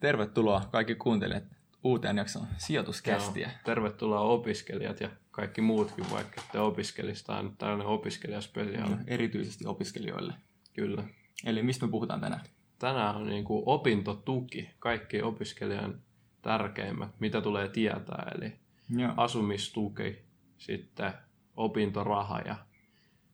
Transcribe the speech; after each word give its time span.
Tervetuloa 0.00 0.68
kaikki 0.72 0.94
kuuntelijat 0.94 1.44
uuteen 1.84 2.16
jakson 2.16 2.46
sijoituskästiä. 2.56 3.48
Joo, 3.48 3.58
tervetuloa 3.64 4.20
opiskelijat 4.20 5.00
ja 5.00 5.10
kaikki 5.30 5.60
muutkin, 5.60 6.10
vaikka 6.10 6.42
te 6.52 6.60
opiskelista 6.60 7.36
on 7.36 7.56
tällainen 7.58 7.86
opiskelijaspesiaali. 7.86 8.90
No, 8.90 8.98
erityisesti 9.06 9.66
opiskelijoille. 9.66 10.34
Kyllä. 10.74 11.04
Eli 11.44 11.62
mistä 11.62 11.86
me 11.86 11.90
puhutaan 11.90 12.20
tänään? 12.20 12.40
Tänään 12.78 13.16
on 13.16 13.26
niin 13.26 13.44
kuin 13.44 13.62
opintotuki, 13.66 14.70
kaikki 14.78 15.22
opiskelijan 15.22 16.00
tärkeimmät, 16.42 17.20
mitä 17.20 17.40
tulee 17.40 17.68
tietää, 17.68 18.32
eli 18.34 18.52
Joo. 18.96 19.12
asumistuki, 19.16 20.18
sitten 20.58 21.12
opintoraha 21.56 22.38
ja 22.38 22.56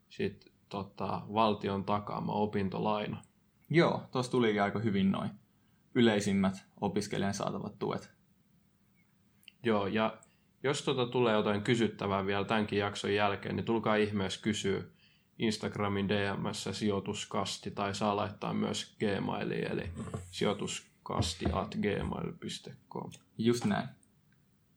sitten 0.09 0.53
tota, 0.69 1.23
valtion 1.35 1.85
takaama 1.85 2.33
opintolaina. 2.33 3.23
Joo, 3.71 4.03
tuossa 4.13 4.33
tulikin 4.33 4.63
aika 4.63 4.79
hyvin 4.79 5.13
noin 5.13 5.31
yleisimmät 5.95 6.65
opiskelijan 6.81 7.35
saatavat 7.35 7.79
tuet. 7.79 8.11
Joo, 9.63 9.87
ja 9.87 10.19
jos 10.63 10.83
tuota 10.83 11.07
tulee 11.07 11.35
jotain 11.35 11.63
kysyttävää 11.63 12.27
vielä 12.27 12.45
tämänkin 12.45 12.79
jakson 12.79 13.15
jälkeen, 13.15 13.57
niin 13.57 13.65
tulkaa 13.65 13.97
ihmeessä 13.97 14.43
kysyä 14.43 14.83
Instagramin 15.39 16.09
DMssä 16.09 16.73
sijoituskasti, 16.73 17.71
tai 17.71 17.95
saa 17.95 18.17
laittaa 18.17 18.55
myös 18.55 18.97
Gmailiin, 18.99 19.73
eli 19.73 19.91
sijoituskasti 20.31 21.45
at 21.53 21.75
gmail.com. 21.75 23.11
Just 23.39 23.65
näin. 23.65 23.89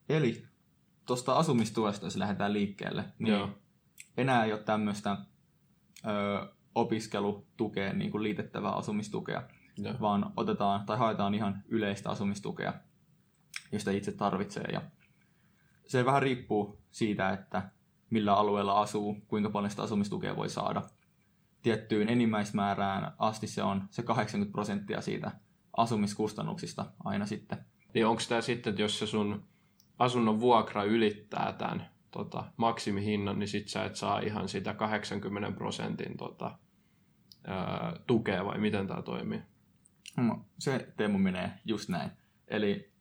Eli 0.09 0.45
tuosta 1.05 1.34
asumistuesta, 1.34 2.05
jos 2.05 2.16
lähdetään 2.16 2.53
liikkeelle, 2.53 3.05
niin 3.20 3.34
Joo. 3.34 3.49
enää 4.17 4.45
ei 4.45 4.53
ole 4.53 4.63
tämmöistä 4.63 5.17
ö, 6.08 6.47
opiskelutukeen 6.75 7.99
niin 7.99 8.11
kuin 8.11 8.23
liitettävää 8.23 8.72
asumistukea, 8.72 9.44
Joo. 9.78 9.94
vaan 10.02 10.33
otetaan 10.38 10.86
tai 10.86 10.97
haetaan 10.97 11.33
ihan 11.33 11.64
yleistä 11.67 12.09
asumistukea, 12.09 12.73
josta 13.72 13.92
itse 13.92 14.11
tarvitsee. 14.11 14.66
Ja 14.73 14.81
se 15.88 16.06
vähän 16.06 16.22
riippuu 16.22 16.80
siitä, 16.92 17.30
että 17.30 17.70
millä 18.09 18.33
alueella 18.33 18.81
asuu, 18.81 19.17
kuinka 19.28 19.50
paljon 19.50 19.70
sitä 19.70 19.83
asumistukea 19.83 20.36
voi 20.36 20.50
saada. 20.50 20.81
Tiettyyn 21.61 22.09
enimmäismäärään 22.09 23.14
asti 23.20 23.48
se 23.48 23.64
on 23.64 23.83
se 23.89 24.03
80 24.03 24.52
prosenttia 24.52 25.02
siitä 25.02 25.31
asumiskustannuksista 25.78 26.86
aina 27.03 27.25
sitten. 27.25 27.58
Niin 27.94 28.08
onko 28.08 28.22
tämä 28.30 28.42
sitten, 28.42 28.72
että 28.72 28.81
jos 28.81 29.00
se 29.00 29.08
sun 29.08 29.44
asunnon 30.00 30.39
vuokra 30.39 30.83
ylittää 30.83 31.53
tämän 31.58 31.89
tota, 32.11 32.44
maksimihinnan, 32.58 33.39
niin 33.39 33.48
sit 33.48 33.67
sä 33.67 33.86
et 33.86 33.95
saa 33.95 34.20
ihan 34.20 34.50
sitä 34.50 34.73
80 34.73 35.52
prosentin 35.52 36.17
tota, 36.17 36.58
ää, 37.48 37.94
tukea, 38.08 38.45
vai 38.45 38.58
miten 38.58 38.88
tämä 38.88 39.02
toimii? 39.02 39.42
Se 40.59 40.94
Teemu 40.97 41.17
menee 41.17 41.52
just 41.66 41.89
näin. 41.89 42.11
Eli 42.47 42.91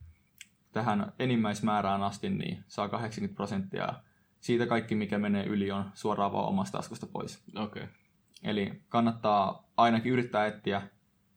tähän 0.73 1.13
enimmäismäärään 1.19 2.03
asti 2.03 2.31
niin 2.31 2.65
saa 2.69 2.89
80 2.89 3.37
prosenttia. 3.37 3.95
Siitä 4.41 4.67
kaikki, 4.67 4.95
mikä 4.95 5.19
menee 5.19 5.45
yli, 5.45 5.71
on 5.71 5.91
suoraan 5.95 6.33
vaan 6.33 6.49
omasta 6.49 6.79
taskusta 6.79 7.07
pois. 7.07 7.45
Okei. 7.55 7.83
Okay. 7.83 7.95
Eli 8.43 8.83
kannattaa 8.89 9.71
ainakin 9.77 10.13
yrittää 10.13 10.47
etsiä, 10.47 10.83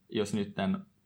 jos 0.09 0.34
nyt, 0.34 0.56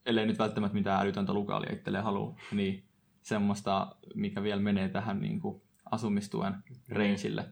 ellei 0.06 0.26
nyt 0.26 0.40
välttämättä 0.40 0.76
mitään 0.76 1.02
älytöntä 1.02 1.34
lukaalia 1.34 1.74
itselleen 1.74 2.04
halua, 2.04 2.36
niin 2.52 2.84
semmoista, 3.22 3.96
mikä 4.16 4.44
vielä 4.44 4.62
menee 4.62 4.90
tähän 4.90 5.22
niin 5.22 5.40
kuin 5.40 5.62
asumistuen 5.92 6.56
rangeille. 6.90 7.46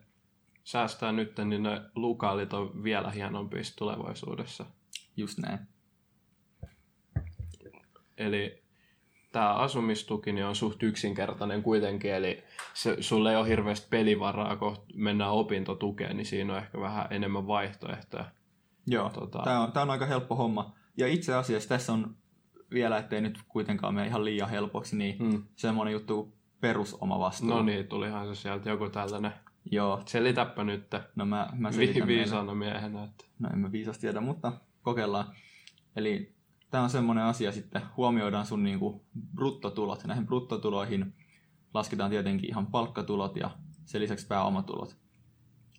Säästää 0.64 1.12
nyt, 1.12 1.38
niin 1.46 1.64
ne 1.64 1.82
lukaalit 1.96 2.54
on 2.54 2.84
vielä 2.84 3.12
hienompia 3.12 3.64
sit 3.64 3.76
tulevaisuudessa. 3.76 4.66
Just 5.18 5.38
näin. 5.38 5.60
Eli 8.22 8.62
tämä 9.32 9.54
asumistuki 9.54 10.32
niin 10.34 10.46
on 10.46 10.56
suht 10.56 10.84
yksinkertainen 10.84 11.64
kuitenkin, 11.64 12.14
eli 12.14 12.44
se, 12.74 12.98
sulle 13.00 13.32
ei 13.32 13.36
ole 13.38 13.48
hirveästi 13.48 13.88
pelivaraa, 13.90 14.56
kun 14.56 14.78
mennään 14.94 15.32
opintotukeen, 15.32 16.18
niin 16.18 16.26
siinä 16.26 16.54
on 16.54 16.60
ehkä 16.60 16.80
vähän 16.80 17.08
enemmän 17.10 17.48
vaihtoehtoja. 17.48 18.26
Joo, 18.88 19.08
Tota- 19.10 19.44
tämä, 19.44 19.60
on, 19.64 19.72
tämä 19.72 19.82
on 19.84 19.90
aika 19.90 20.06
helppo 20.06 20.36
homma. 20.36 20.76
Ja 20.98 21.08
itse 21.08 21.34
asiassa 21.34 21.70
tässä 21.70 21.94
on 21.94 22.16
vielä, 22.74 22.98
ettei 22.98 23.22
nyt 23.22 23.40
kuitenkaan 23.48 23.96
mene 23.96 24.08
ihan 24.08 24.26
liian 24.26 24.50
helpoksi, 24.50 24.98
niin 24.98 25.18
Hmm. 25.20 25.44
semmoinen 25.56 25.92
juttu 25.92 26.24
kuin 26.24 26.34
perusomavastuu. 26.62 27.50
No 27.50 27.64
niin, 27.64 27.88
tulihan 27.88 28.36
se 28.36 28.42
sieltä 28.42 28.70
joku 28.70 28.90
tällainen. 28.90 29.32
Joo, 29.72 30.02
Selitäpä 30.06 30.64
nyt 30.64 30.88
no 31.16 31.26
mä, 31.26 31.50
mä 31.58 31.70
vi- 31.70 31.74
selitän 31.74 31.96
meille. 32.08 32.08
viisaana 32.20 32.54
miehenä. 32.56 33.04
Että... 33.04 33.26
No 33.40 33.50
en 33.54 33.60
mä 33.60 33.72
viisasti 33.72 34.02
tiedä, 34.02 34.22
mutta 34.22 34.52
kokeillaan. 34.82 35.26
Eli 35.96 36.36
tämä 36.72 36.84
on 36.84 36.90
semmoinen 36.90 37.24
asia 37.24 37.52
sitten, 37.52 37.82
huomioidaan 37.98 38.46
sun 38.46 38.64
niinku 38.64 39.06
bruttotulot. 39.36 40.04
Näihin 40.06 40.26
bruttotuloihin 40.26 41.14
lasketaan 41.74 42.10
tietenkin 42.10 42.50
ihan 42.50 42.68
palkkatulot 42.68 43.36
ja 43.36 43.50
sen 43.86 44.02
lisäksi 44.02 44.28
pääomatulot. 44.28 44.98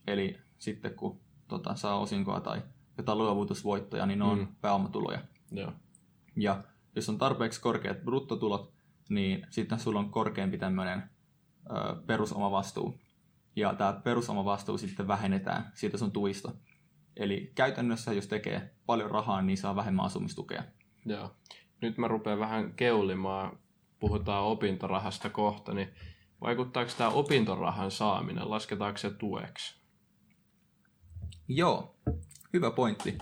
Eli 0.06 0.38
sitten 0.58 0.94
kun 0.94 1.20
tota, 1.48 1.74
saa 1.74 1.98
osinkoa 1.98 2.40
tai 2.40 2.62
jotain 2.98 3.18
luovutusvoittoja, 3.18 4.06
niin 4.06 4.18
ne 4.18 4.24
on 4.24 4.38
Mm. 4.38 4.48
pääomatuloja. 4.60 5.20
Joo. 5.50 5.72
Ja 6.36 6.64
jos 6.96 7.08
on 7.08 7.18
tarpeeksi 7.18 7.60
korkeat 7.60 8.04
bruttotulot, 8.04 8.72
niin 9.08 9.46
sitten 9.50 9.78
sulla 9.80 9.98
on 9.98 10.10
korkeampi 10.10 10.58
tämmöinen 10.58 11.02
perusomavastuu. 12.06 13.00
Ja 13.56 13.74
tämä 13.74 14.00
perusomavastuu 14.04 14.78
sitten 14.78 15.08
vähennetään 15.08 15.70
siitä 15.74 15.98
sun 15.98 16.12
tuista. 16.12 16.52
Eli 17.16 17.52
käytännössä, 17.54 18.12
jos 18.12 18.26
tekee 18.26 18.74
paljon 18.86 19.10
rahaa, 19.10 19.42
niin 19.42 19.58
saa 19.58 19.76
vähemmän 19.76 20.04
asumistukea. 20.04 20.62
Joo. 21.06 21.30
Nyt 21.80 21.98
mä 21.98 22.08
rupean 22.08 22.38
vähän 22.38 22.72
keulimaan, 22.72 23.58
puhutaan 24.00 24.44
opintorahasta 24.44 25.30
kohta, 25.30 25.74
niin 25.74 25.88
vaikuttaako 26.40 26.90
tämä 26.98 27.10
opintorahan 27.10 27.90
saaminen, 27.90 28.50
lasketaanko 28.50 28.98
se 28.98 29.10
tueksi? 29.10 29.82
Joo, 31.48 31.96
hyvä 32.52 32.70
pointti. 32.70 33.18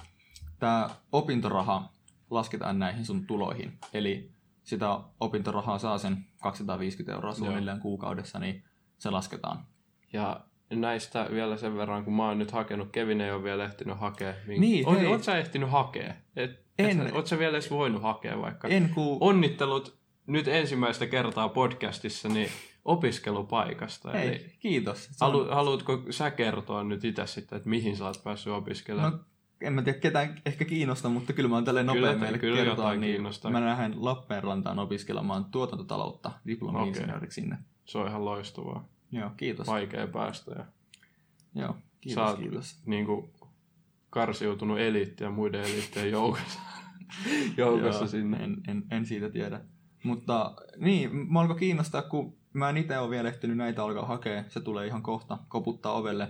Tämä 0.59 0.91
opintoraha 1.13 1.93
lasketaan 2.31 2.79
näihin 2.79 3.05
sun 3.05 3.27
tuloihin. 3.27 3.79
Eli 3.93 4.33
sitä 4.63 5.01
opintorahaa 5.21 5.79
saa 5.79 5.99
sen 5.99 6.27
250 6.43 7.13
euroa 7.13 7.35
suunnilleen 7.35 7.81
kuukaudessa, 7.81 8.39
niin 8.39 8.65
se 8.99 9.11
lasketaan. 9.11 9.67
Ja 10.13 10.41
näistä 10.71 11.29
vielä 11.31 11.57
sen 11.57 11.77
verran, 11.77 12.05
kun 12.05 12.17
mä 12.17 12.29
oon 12.29 12.39
nyt 12.39 12.51
hakenut, 12.51 12.89
Kevin 12.93 13.21
ei 13.21 13.33
ole 13.33 13.43
vielä 13.43 13.65
ehtinyt 13.65 13.99
hakea. 13.99 14.35
Niin, 14.47 14.89
oot, 14.89 14.99
hei. 14.99 15.07
oot 15.07 15.23
sä 15.23 15.39
ehtinyt 15.39 15.71
hakea? 15.71 16.15
Et, 16.37 16.60
En. 16.79 17.13
Sä 17.25 17.39
vielä 17.39 17.53
edes 17.53 17.71
voinut 17.71 18.03
hakea 18.03 18.41
vaikka? 18.41 18.69
En 18.69 18.91
ku... 18.95 19.19
Onnittelut 19.21 19.99
nyt 20.27 20.49
ensimmäistä 20.49 21.07
kertaa 21.07 21.49
podcastissa 21.49 22.29
niin 22.29 22.49
opiskelupaikasta. 22.85 24.13
Eli 24.13 24.31
Hei, 24.31 24.57
kiitos. 24.61 25.05
Se 25.05 25.25
on- 25.25 25.33
halu, 25.33 25.49
haluatko 25.51 26.03
sä 26.11 26.31
kertoa 26.31 26.85
nyt 26.85 27.05
itse 27.05 27.27
sitten, 27.27 27.57
että 27.57 27.69
mihin 27.69 27.97
sä 27.97 28.07
oot 28.07 28.21
päässyt 28.25 28.53
opiskelemaan? 28.53 29.13
No, 29.13 29.19
en 29.61 29.73
mä 29.73 29.83
tiedä 29.83 29.99
ketään 29.99 30.35
ehkä 30.47 30.65
kiinnosta, 30.65 31.09
mutta 31.09 31.33
kyllä 31.33 31.49
mä 31.49 31.55
oon 31.55 31.65
tälleen 31.65 31.87
nopea 31.87 32.17
meille 32.17 32.39
kyllä 32.39 32.57
kertoa. 32.57 32.95
Niin 32.95 33.13
kiinnostaa. 33.13 33.51
mä 33.51 33.61
lähden 33.61 34.05
Lappeenrantaan 34.05 34.79
opiskelemaan 34.79 35.45
tuotantotaloutta 35.45 36.31
diplomi-insinööriksi 36.47 37.41
sinne. 37.41 37.59
Se 37.85 37.99
on 37.99 38.09
ihan 38.09 38.25
loistavaa. 38.25 38.85
Joo, 39.13 39.31
kiitos. 39.37 39.67
Vaikea 39.67 40.07
päästä. 40.07 40.53
Ja 40.53 40.65
Joo, 41.55 41.77
kiitos, 42.01 42.29
oot 42.31 42.39
kiitos. 42.39 42.77
niin 42.87 43.07
kuin, 43.07 43.31
karsiutunut 44.11 44.79
eliitti 44.79 45.25
ja 45.25 45.31
muiden 45.31 45.61
eliittien 45.61 46.11
joukossa, 46.11 46.61
joukossa 47.57 48.01
Joo, 48.01 48.09
sinne. 48.09 48.37
En, 48.37 48.57
en, 48.69 48.85
en 48.91 49.07
siitä 49.07 49.31
tiedä. 49.31 49.61
Mutta 50.03 50.55
niin, 50.77 51.33
mä 51.33 51.41
alkoi 51.41 51.59
kiinnostaa, 51.59 52.03
kun 52.03 52.37
mä 52.53 52.71
en 52.71 52.77
itse 52.77 52.99
ole 52.99 53.11
vielä 53.11 53.29
ehtinyt 53.29 53.57
näitä 53.57 53.85
alkaa 53.85 54.07
hakea. 54.07 54.45
Se 54.49 54.61
tulee 54.61 54.87
ihan 54.87 55.03
kohta, 55.03 55.39
koputtaa 55.49 55.93
ovelle. 55.93 56.29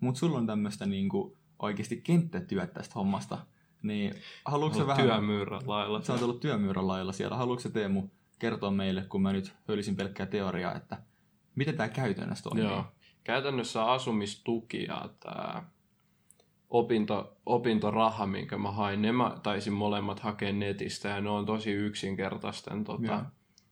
Mutta 0.00 0.18
sulla 0.18 0.38
on 0.38 0.46
tämmöistä 0.46 0.86
niinku 0.86 1.36
oikeasti 1.58 1.96
kenttätyöt 1.96 2.72
tästä 2.72 2.94
hommasta. 2.94 3.38
Niin 3.82 4.14
haluatko 4.44 4.86
vähän... 4.86 5.06
työmyyrät 5.06 5.66
lailla. 5.66 6.02
Sä 6.02 6.12
oot 6.12 6.22
ollut 6.22 6.40
työmyyrän 6.40 6.88
lailla 6.88 7.12
siellä. 7.12 7.36
Haluatko 7.36 7.68
Teemu 7.68 8.08
kertoa 8.38 8.70
meille, 8.70 9.02
kun 9.02 9.22
mä 9.22 9.32
nyt 9.32 9.54
hölisin 9.68 9.96
pelkkää 9.96 10.26
teoriaa, 10.26 10.74
että 10.74 11.02
miten 11.54 11.76
tämä 11.76 11.88
käytännössä 11.88 12.42
toimii? 12.42 12.64
Joo. 12.64 12.84
Käytännössä 13.24 13.84
asumistuki 13.84 14.84
ja 14.84 15.08
tämä 15.20 15.64
opinto, 16.70 17.36
opintoraha, 17.46 18.26
minkä 18.26 18.58
mä 18.58 18.70
hain, 18.70 19.02
ne 19.02 19.12
mä 19.12 19.36
taisin 19.42 19.72
molemmat 19.72 20.20
hakea 20.20 20.52
netistä 20.52 21.08
ja 21.08 21.20
ne 21.20 21.30
on 21.30 21.46
tosi 21.46 21.70
yksinkertaisten 21.72 22.84
tota, 22.84 23.24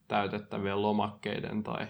täytettävien 0.08 0.82
lomakkeiden 0.82 1.62
tai 1.62 1.86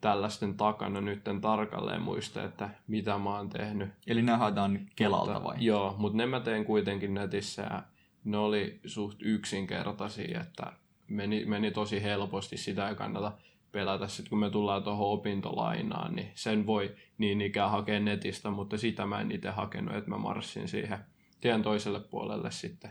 tällaisten 0.00 0.54
takana 0.54 1.00
nyt 1.00 1.28
en 1.28 1.40
tarkalleen 1.40 2.02
muista, 2.02 2.44
että 2.44 2.70
mitä 2.86 3.18
mä 3.18 3.36
oon 3.36 3.48
tehnyt. 3.48 3.88
Eli 4.06 4.22
nämä 4.22 4.38
haetaan 4.38 4.80
Kelalta 4.96 5.32
Mutta- 5.32 5.48
vai? 5.48 5.56
Joo, 5.60 5.94
mutta 5.98 6.16
ne 6.16 6.26
mä 6.26 6.40
teen 6.40 6.64
kuitenkin 6.64 7.14
netissä 7.14 7.62
ja 7.62 7.82
ne 8.24 8.36
oli 8.36 8.80
suht 8.86 9.18
yksinkertaisia, 9.22 10.40
että 10.40 10.72
meni, 11.08 11.44
meni 11.44 11.70
tosi 11.70 12.02
helposti, 12.02 12.56
sitä 12.56 12.88
ei 12.88 12.94
kannata 12.94 13.32
pelätä. 13.74 14.08
Sitten 14.08 14.30
kun 14.30 14.38
me 14.38 14.50
tullaan 14.50 14.82
tuohon 14.82 15.08
opintolainaan, 15.08 16.14
niin 16.14 16.30
sen 16.34 16.66
voi 16.66 16.96
niin 17.18 17.40
ikään 17.40 17.70
hakea 17.70 18.00
netistä, 18.00 18.50
mutta 18.50 18.78
sitä 18.78 19.06
mä 19.06 19.20
en 19.20 19.32
itse 19.32 19.50
hakenut, 19.50 19.94
että 19.94 20.10
mä 20.10 20.18
marssin 20.18 20.68
siihen 20.68 20.98
tien 21.40 21.62
toiselle 21.62 22.00
puolelle 22.00 22.50
sitten 22.50 22.90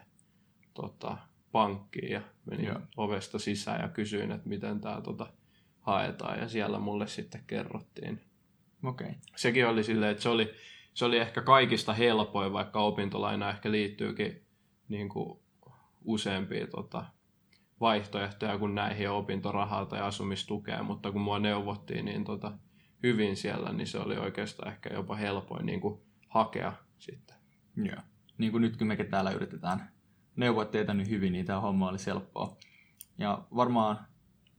tota, 0.74 1.18
pankkiin 1.51 2.12
ja 2.12 2.21
menin 2.45 2.65
Joo. 2.65 2.80
ovesta 2.97 3.39
sisään 3.39 3.81
ja 3.81 3.89
kysyin, 3.89 4.31
että 4.31 4.50
miten 4.50 4.81
tämä 4.81 5.01
tota, 5.01 5.27
haetaan 5.80 6.39
ja 6.39 6.50
siellä 6.50 6.80
mulle 6.80 7.07
sitten 7.07 7.44
kerrottiin. 7.47 8.21
Okei. 8.83 9.07
Okay. 9.07 9.19
Sekin 9.36 9.68
oli 9.68 9.83
silleen, 9.83 10.12
että 10.12 10.24
se 10.24 10.29
oli, 10.29 10.53
se 10.94 11.06
oli 11.06 11.18
ehkä 11.18 11.41
kaikista 11.41 11.94
helpoin, 11.94 12.53
vaikka 12.53 12.79
opintolaina 12.81 13.50
ehkä 13.50 13.71
liittyykin 13.71 14.45
niin 14.89 15.09
kuin 15.09 15.39
useampia 16.06 16.68
tota, 16.68 17.06
vaihtoehtoja 17.79 18.57
kuin 18.57 18.75
näihin 18.75 19.09
opintorahaa 19.09 19.85
tai 19.85 20.01
asumistukea, 20.01 20.83
mutta 20.83 21.11
kun 21.11 21.21
mua 21.21 21.39
neuvottiin 21.39 22.05
niin 22.05 22.23
tota, 22.23 22.51
hyvin 23.03 23.35
siellä, 23.37 23.71
niin 23.73 23.87
se 23.87 23.99
oli 23.99 24.17
oikeastaan 24.17 24.71
ehkä 24.73 24.89
jopa 24.93 25.15
helpoin 25.15 25.65
niin 25.65 25.81
kuin 25.81 26.01
hakea 26.29 26.73
sitten. 26.99 27.35
Joo. 27.75 28.01
Niin 28.37 28.51
kuin 28.51 28.61
nyt 28.61 28.77
kun 28.77 28.87
mekin 28.87 29.05
täällä 29.09 29.31
yritetään 29.31 29.89
neuvoa 30.35 30.65
teitä 30.65 30.93
niin 30.93 31.09
hyvin, 31.09 31.33
niin 31.33 31.45
tämä 31.45 31.59
homma 31.61 31.89
olisi 31.89 32.05
helppoa. 32.05 32.57
Ja 33.17 33.43
varmaan 33.55 33.99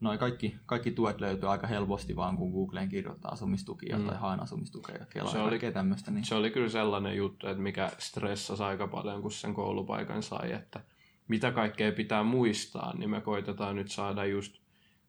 noin 0.00 0.18
kaikki, 0.18 0.56
kaikki 0.66 0.90
tuet 0.90 1.20
löytyy 1.20 1.50
aika 1.50 1.66
helposti 1.66 2.16
vaan, 2.16 2.36
kun 2.36 2.50
Googleen 2.52 2.88
kirjoittaa 2.88 3.32
asumistukia 3.32 3.98
Mm. 3.98 4.06
tai 4.06 4.16
haen 4.16 4.40
asumistukea 4.40 4.96
ja 4.96 5.06
kelaa 5.06 5.32
Se 5.32 5.38
oli- 5.38 5.72
tämmöistä. 5.72 6.10
Niin... 6.10 6.24
Se 6.24 6.34
oli 6.34 6.50
kyllä 6.50 6.68
sellainen 6.68 7.16
juttu, 7.16 7.46
että 7.48 7.62
mikä 7.62 7.90
stressasi 7.98 8.62
aika 8.62 8.86
paljon, 8.88 9.22
kun 9.22 9.32
sen 9.32 9.54
koulupaikan 9.54 10.22
sai, 10.22 10.52
että 10.52 10.80
mitä 11.28 11.52
kaikkea 11.52 11.92
pitää 11.92 12.22
muistaa, 12.22 12.96
niin 12.96 13.10
me 13.10 13.20
koitetaan 13.20 13.76
nyt 13.76 13.90
saada 13.90 14.24
just 14.24 14.56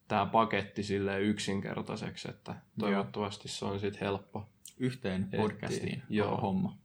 tämä 0.08 0.26
paketti 0.26 0.84
silleen 0.84 1.22
yksinkertaiseksi, 1.22 2.30
että 2.30 2.56
toivottavasti 2.80 3.48
se 3.48 3.66
on 3.66 3.80
sitten 3.80 4.02
helppo. 4.02 4.50
Yhteen 4.78 5.28
podcastiin 5.38 6.04
Joo. 6.10 6.38
homma. 6.38 6.78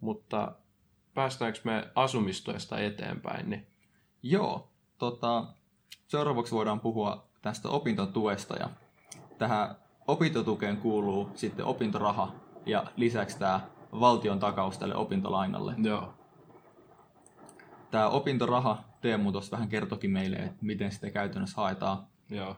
Mutta 0.00 0.52
päästäänkö 1.14 1.60
me 1.64 1.88
asumistuesta 1.94 2.78
eteenpäin, 2.78 3.50
niin 3.50 3.66
Joo, 4.22 4.68
tota, 4.98 5.44
seuraavaksi 6.06 6.52
voidaan 6.52 6.80
puhua 6.80 7.28
tästä 7.42 7.68
opintotuesta 7.68 8.56
ja 8.56 8.70
tähän 9.38 9.76
opintotukeen 10.06 10.76
kuuluu 10.76 11.30
sitten 11.34 11.64
opintoraha 11.64 12.34
ja 12.66 12.84
lisäksi 12.96 13.38
tämä 13.38 13.60
valtion 13.92 14.38
takaus 14.38 14.78
tälle 14.78 14.94
opintolainalle. 14.96 15.74
joo, 15.78 16.14
Tämä 17.90 18.08
opintoraha, 18.08 18.84
Teemu 19.00 19.32
tuossa 19.32 19.56
vähän 19.56 19.68
kertokin 19.68 20.10
meille, 20.10 20.36
että 20.36 20.64
miten 20.64 20.92
sitä 20.92 21.10
käytännössä 21.10 21.56
haetaan. 21.56 22.06
joo, 22.30 22.56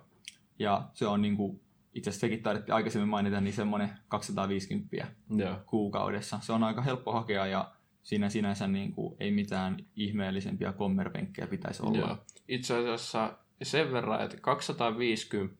Ja 0.58 0.88
se 0.92 1.06
on 1.06 1.22
niin 1.22 1.36
kuin, 1.36 1.60
itse 1.94 2.10
asiassa 2.10 2.20
sekin 2.20 2.42
taidettiin 2.42 2.74
aikaisemmin 2.74 3.08
mainita, 3.08 3.40
niin 3.40 3.54
semmoinen 3.54 3.90
250 4.08 5.06
joo, 5.36 5.56
kuukaudessa. 5.66 6.38
Se 6.42 6.52
on 6.52 6.64
aika 6.64 6.82
helppo 6.82 7.12
hakea 7.12 7.46
ja 7.46 7.72
siinä 8.02 8.28
sinänsä 8.28 8.66
niin 8.66 8.92
kuin 8.92 9.16
ei 9.20 9.30
mitään 9.30 9.76
ihmeellisempiä 9.96 10.72
kommervenkkejä 10.72 11.46
pitäisi 11.46 11.82
olla. 11.82 11.98
joo. 11.98 12.16
Itse 12.48 12.76
asiassa 12.76 13.38
sen 13.62 13.92
verran, 13.92 14.22
että 14.22 14.36
250 14.40 15.56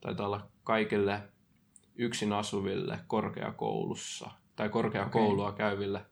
taitaa 0.00 0.26
olla 0.26 0.48
kaikille 0.64 1.22
yksin 1.96 2.32
asuville 2.32 2.98
korkeakoulussa 3.06 4.30
tai 4.56 4.68
korkeakoulua 4.68 5.48
okay. 5.48 5.58
käyville 5.58 6.06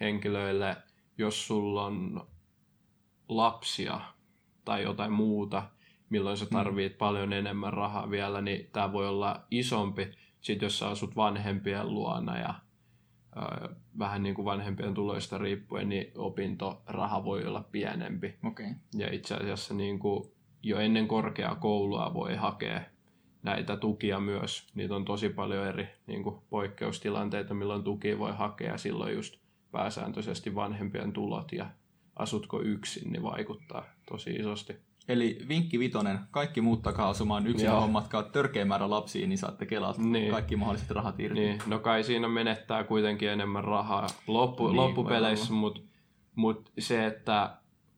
henkilöille, 0.00 0.76
jos 1.18 1.46
sulla 1.46 1.84
on 1.84 2.26
lapsia 3.28 4.00
tai 4.64 4.82
jotain 4.82 5.12
muuta, 5.12 5.62
milloin 6.10 6.36
sä 6.36 6.46
tarvit 6.46 6.92
mm. 6.92 6.98
paljon 6.98 7.32
enemmän 7.32 7.72
rahaa 7.72 8.10
vielä, 8.10 8.40
niin 8.40 8.70
tämä 8.72 8.92
voi 8.92 9.08
olla 9.08 9.44
isompi. 9.50 10.12
Sitten 10.40 10.66
jos 10.66 10.78
sä 10.78 10.88
asut 10.88 11.16
vanhempien 11.16 11.94
luona 11.94 12.38
ja 12.38 12.54
ö, 13.36 13.74
vähän 13.98 14.22
niin 14.22 14.34
kuin 14.34 14.44
vanhempien 14.44 14.94
tuloista 14.94 15.38
riippuen, 15.38 15.88
niin 15.88 16.12
opintoraha 16.16 17.24
voi 17.24 17.44
olla 17.44 17.64
pienempi. 17.72 18.34
Okei. 18.44 18.70
Ja 18.94 19.14
itse 19.14 19.34
asiassa 19.34 19.74
niin 19.74 19.98
kuin 19.98 20.30
jo 20.62 20.78
ennen 20.78 21.08
korkeakoulua 21.08 22.14
voi 22.14 22.34
hakea 22.34 22.80
näitä 23.42 23.76
tukia 23.76 24.20
myös. 24.20 24.66
Niitä 24.74 24.96
on 24.96 25.04
tosi 25.04 25.28
paljon 25.28 25.66
eri 25.66 25.88
niin 26.06 26.22
kuin 26.22 26.36
poikkeustilanteita, 26.50 27.54
milloin 27.54 27.84
tukia 27.84 28.18
voi 28.18 28.32
hakea. 28.32 28.78
Silloin 28.78 29.14
just 29.14 29.36
pääsääntöisesti 29.72 30.54
vanhempien 30.54 31.12
tulot 31.12 31.52
ja 31.52 31.66
asutko 32.16 32.60
yksin, 32.60 33.12
niin 33.12 33.22
vaikuttaa 33.22 33.84
tosi 34.08 34.30
isosti. 34.30 34.76
Eli 35.08 35.38
vinkki 35.48 35.78
vitonen, 35.78 36.18
kaikki 36.30 36.60
muuttakaa 36.60 37.08
asumaan 37.08 37.46
yksin 37.46 37.66
Joo. 37.66 37.80
hommatkaa 37.80 38.22
törkeä 38.22 38.64
määrä 38.64 38.90
lapsia, 38.90 39.26
niin 39.26 39.38
saatte 39.38 39.66
kelalta 39.66 40.02
Niin. 40.02 40.30
kaikki 40.30 40.56
mahdolliset 40.56 40.90
rahat 40.90 41.20
irti. 41.20 41.40
Niin, 41.40 41.58
no 41.66 41.78
kai 41.78 42.04
siinä 42.04 42.28
menettää 42.28 42.84
kuitenkin 42.84 43.28
enemmän 43.28 43.64
rahaa 43.64 44.06
loppu, 44.26 44.66
Niin, 44.66 44.76
loppupeleissä, 44.76 45.52
mutta 45.52 45.80
mut 46.34 46.72
se, 46.78 47.06
että 47.06 47.56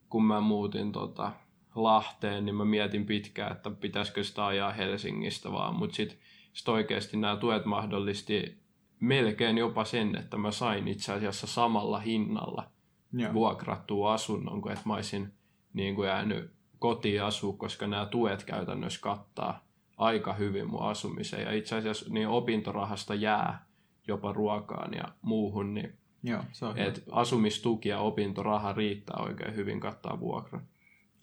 kun 0.08 0.24
mä 0.24 0.40
muutin 0.40 0.92
tota 0.92 1.32
Lahteen, 1.74 2.44
niin 2.44 2.54
mä 2.54 2.64
mietin 2.64 3.06
pitkään, 3.06 3.52
että 3.52 3.70
pitäisikö 3.70 4.24
sitä 4.24 4.46
ajaa 4.46 4.72
Helsingistä 4.72 5.52
vaan, 5.52 5.74
mutta 5.74 5.96
sitten 5.96 6.18
sit 6.52 6.68
oikeasti 6.68 7.16
nämä 7.16 7.36
tuet 7.36 7.64
mahdollisti 7.64 8.58
melkein 9.00 9.58
jopa 9.58 9.84
sen, 9.84 10.16
että 10.16 10.36
mä 10.36 10.50
sain 10.50 10.88
itse 10.88 11.12
asiassa 11.12 11.46
samalla 11.46 11.98
hinnalla 11.98 12.70
Joo. 13.12 13.34
vuokrattua 13.34 14.14
asunnon, 14.14 14.62
kuin 14.62 14.72
että 14.72 14.88
mä 14.88 14.94
olisin 14.94 15.32
niin 15.72 15.94
kuin 15.94 16.08
jäänyt 16.08 16.50
kotiin 16.78 17.22
asua, 17.22 17.56
koska 17.56 17.86
nämä 17.86 18.06
tuet 18.06 18.44
käytännössä 18.44 19.00
kattaa 19.00 19.64
aika 19.96 20.32
hyvin 20.32 20.70
mun 20.70 20.82
asumisen. 20.82 21.42
Ja 21.42 21.52
itse 21.52 21.76
asiassa 21.76 22.06
niin 22.08 22.28
opintorahasta 22.28 23.14
jää 23.14 23.66
jopa 24.08 24.32
ruokaan 24.32 24.94
ja 24.94 25.04
muuhun, 25.22 25.74
niin 25.74 25.98
Joo, 26.22 26.44
se 26.52 26.64
on 26.64 26.74
hyvä. 26.74 26.86
et 26.86 27.04
asumistuki 27.10 27.88
ja 27.88 27.98
opintoraha 27.98 28.72
riittää 28.72 29.16
oikein 29.16 29.56
hyvin 29.56 29.80
kattaa 29.80 30.20
vuokra. 30.20 30.60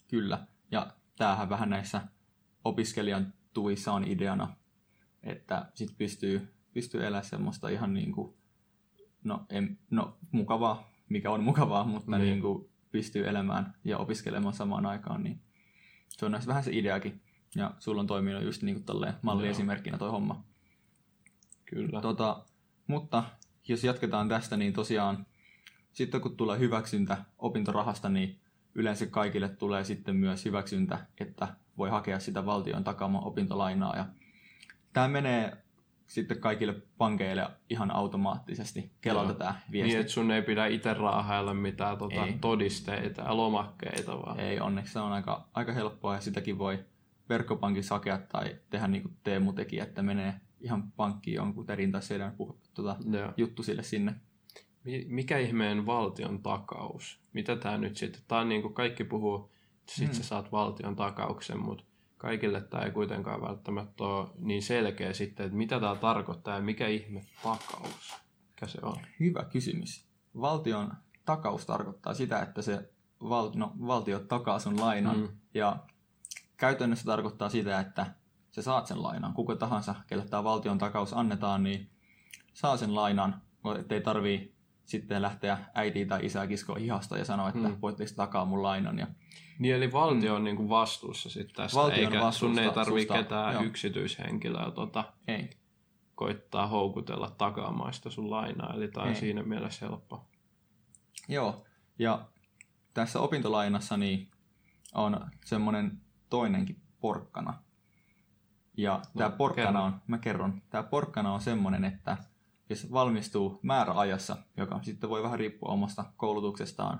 Kyllä. 0.08 0.48
Ja 0.72 0.88
tämähän 1.18 1.50
vähän 1.50 1.70
näissä 1.70 2.02
opiskelijan 2.64 3.34
tuissa 3.54 3.94
on 3.94 4.04
ideana, 4.04 4.56
että 5.24 5.72
sit 5.74 5.98
pystyy, 5.98 6.54
pystyy 6.74 7.06
elämään 7.06 7.26
semmoista 7.26 7.70
ihan 7.70 7.94
niin 7.94 8.12
kuin, 8.12 8.34
no, 9.24 9.46
en, 9.50 9.80
no 9.92 10.18
mukavaa, 10.32 10.90
mikä 11.10 11.32
on 11.32 11.44
mukavaa, 11.44 11.84
mutta 11.84 12.18
Niin. 12.18 12.22
niin. 12.22 12.42
Kuin 12.42 12.70
pystyy 12.92 13.28
elämään 13.28 13.74
ja 13.84 13.98
opiskelemaan 13.98 14.54
samaan 14.54 14.86
aikaan, 14.86 15.24
niin 15.24 15.40
se 16.10 16.26
on 16.26 16.32
näissä 16.32 16.48
vähän 16.48 16.64
se 16.64 16.72
ideakin. 16.74 17.22
Ja 17.56 17.72
sulla 17.80 18.02
on 18.02 18.08
toiminut 18.08 18.44
just 18.44 18.62
niin 18.62 18.76
kuin 18.76 18.86
tolleen 18.86 19.14
malliesimerkkinä 19.22 19.98
toi 19.98 20.12
homma. 20.12 20.44
Kyllä. 21.66 22.02
Tota, 22.02 22.46
mutta 22.88 23.24
jos 23.68 23.84
jatketaan 23.84 24.30
tästä, 24.30 24.58
niin 24.58 24.74
tosiaan 24.74 25.26
sitten 25.94 26.22
kun 26.22 26.38
tulee 26.38 26.60
hyväksyntä 26.60 27.18
opintorahasta, 27.38 28.10
niin 28.10 28.40
yleensä 28.76 29.06
kaikille 29.06 29.50
tulee 29.50 29.84
sitten 29.84 30.16
myös 30.16 30.46
hyväksyntä, 30.46 31.06
että 31.20 31.48
voi 31.78 31.90
hakea 31.90 32.20
sitä 32.20 32.46
valtion 32.46 32.84
takaamaa 32.84 33.22
opintolainaa. 33.22 33.96
Ja 33.96 34.06
tämä 34.94 35.08
menee 35.08 35.65
sitten 36.08 36.40
kaikille 36.40 36.76
pankeille 36.98 37.48
ihan 37.70 37.92
automaattisesti 37.92 38.92
Kelalta 39.02 39.30
Joo. 39.32 39.38
tämä 39.38 39.56
viesti. 39.72 39.88
Niin, 39.92 40.00
että 40.02 40.14
sun 40.14 40.32
ei 40.32 40.42
pidä 40.42 40.66
itse 40.66 40.94
raahailla 40.94 41.54
mitään 41.54 41.98
tota, 41.98 42.26
Ei. 42.26 42.34
todisteita 42.42 43.22
ja 43.22 43.38
lomakkeita, 43.38 44.18
vaan 44.22 44.40
Ei, 44.40 44.60
onneksi 44.60 44.94
se 44.94 45.00
on 45.00 45.12
aika, 45.12 45.48
aika 45.54 45.74
helppoa 45.74 46.16
ja 46.16 46.22
sitäkin 46.22 46.58
voi 46.58 46.86
verkkopankissa 47.30 47.96
hakea 47.96 48.18
tai 48.18 48.56
tehdä 48.70 48.88
niin 48.88 49.02
kuin 49.02 49.18
Teemu 49.24 49.54
teki, 49.54 49.80
että 49.80 50.02
menee 50.02 50.34
ihan 50.62 50.92
pankkiin 50.92 51.36
jonkun 51.36 51.66
terin 51.66 51.92
tai 51.92 52.02
tota, 52.74 52.96
Joo. 53.12 53.34
juttu 53.38 53.64
sille 53.64 53.84
sinne. 53.84 54.16
Mi- 54.84 55.06
Mikä 55.10 55.38
ihmeen 55.38 55.86
valtion 55.86 56.44
takaus? 56.44 57.20
Mitä 57.34 57.56
tämä 57.56 57.78
nyt 57.78 57.98
sitten? 57.98 58.22
Tämä 58.28 58.42
on 58.42 58.50
niin 58.50 58.62
kuin 58.62 58.74
kaikki 58.74 59.04
puhuu, 59.04 59.52
että 59.80 59.92
sit 59.94 60.08
Hmm. 60.08 60.14
sä 60.16 60.24
saat 60.24 60.52
valtion 60.52 60.96
takauksen, 60.96 61.60
mutta 61.60 61.84
kaikille 62.26 62.62
tämä 62.62 62.84
ei 62.84 62.92
kuitenkaan 62.92 63.42
välttämättä 63.42 64.04
ole 64.04 64.28
niin 64.38 64.64
selkeä 64.64 65.14
sitten, 65.14 65.46
että 65.46 65.58
mitä 65.58 65.80
tämä 65.80 65.96
tarkoittaa 65.96 66.56
ja 66.56 66.62
mikä 66.62 66.88
ihme 66.88 67.22
takaus? 67.44 68.14
Mikä 68.50 68.68
se 68.68 68.80
on? 68.82 68.98
Hyvä 69.20 69.44
kysymys. 69.44 70.06
Valtion 70.42 70.94
takaus 71.26 71.66
tarkoittaa 71.66 72.14
sitä, 72.14 72.40
että 72.40 72.62
se 72.62 72.90
val, 73.22 73.52
no, 73.56 73.74
valtio 73.88 74.20
takaa 74.20 74.60
sun 74.60 74.80
lainan 74.80 75.18
Mm. 75.18 75.28
ja 75.54 75.78
käytännössä 76.58 77.06
tarkoittaa 77.06 77.50
sitä, 77.50 77.80
että 77.80 78.06
sä 78.52 78.62
saat 78.62 78.88
sen 78.88 79.04
lainan. 79.04 79.34
Kuka 79.34 79.56
tahansa, 79.56 79.96
kelle 80.08 80.26
tämä 80.26 80.44
valtion 80.44 80.78
takaus 80.78 81.14
annetaan, 81.14 81.64
niin 81.64 81.90
saa 82.54 82.78
sen 82.78 82.96
lainan, 82.96 83.42
ettei 83.80 84.02
tarvii 84.02 84.55
sitten 84.86 85.22
lähteä 85.22 85.58
äitiä 85.76 86.06
tai 86.06 86.26
isää 86.26 86.48
kiskoa 86.48 86.76
hihasta 86.80 87.18
ja 87.18 87.26
sanoa, 87.26 87.50
että 87.50 87.62
Mm. 87.62 87.68
mm. 87.68 87.78
voitteko 87.82 88.10
te 88.10 88.16
takaa 88.16 88.46
mun 88.46 88.64
lainan. 88.64 89.00
Ja 89.00 89.08
Niin 89.60 89.76
eli 89.76 89.92
valtio 89.92 90.36
on 90.36 90.44
niin 90.44 90.56
kuin 90.56 90.70
vastuussa 90.70 91.30
sitten 91.30 91.56
tästä, 91.56 91.78
Valtio 91.80 92.08
on 92.08 92.14
eikä 92.14 92.32
sun 92.32 92.60
ei 92.60 92.72
tarvitse 92.72 93.14
ketään 93.14 93.54
joo. 93.54 93.64
yksityishenkilöä 93.64 94.72
tota, 94.72 95.04
ei, 95.28 95.50
koittaa 96.16 96.68
houkutella 96.68 97.36
takaamaan 97.38 97.94
sitä 97.94 98.10
sun 98.10 98.30
lainaa, 98.30 98.74
eli 98.74 98.88
tämä 98.88 99.04
on 99.04 99.10
Ei. 99.10 99.16
siinä 99.16 99.44
mielessä 99.44 99.86
helppo. 99.86 100.26
Joo, 101.28 101.66
ja 102.00 102.26
tässä 102.94 103.20
opintolainassa 103.20 103.98
niin 103.98 104.32
on 104.94 105.28
semmoinen 105.46 106.02
toinenkin 106.30 106.82
porkkana. 107.00 107.54
Ja 108.78 109.02
tämä 109.18 109.30
porkkana 109.30 109.68
kerro. 109.68 109.84
on, 109.84 110.02
mä 110.08 110.18
kerron, 110.18 110.62
tämä 110.70 110.84
porkkana 110.84 111.34
on 111.34 111.42
semmoinen, 111.42 111.86
että 111.86 112.18
jos 112.70 112.92
valmistuu 112.92 113.60
määräajassa, 113.62 114.38
joka 114.58 114.80
sitten 114.84 115.10
voi 115.10 115.24
vähän 115.24 115.40
riippua 115.40 115.70
omasta 115.70 116.06
koulutuksestaan, 116.18 117.00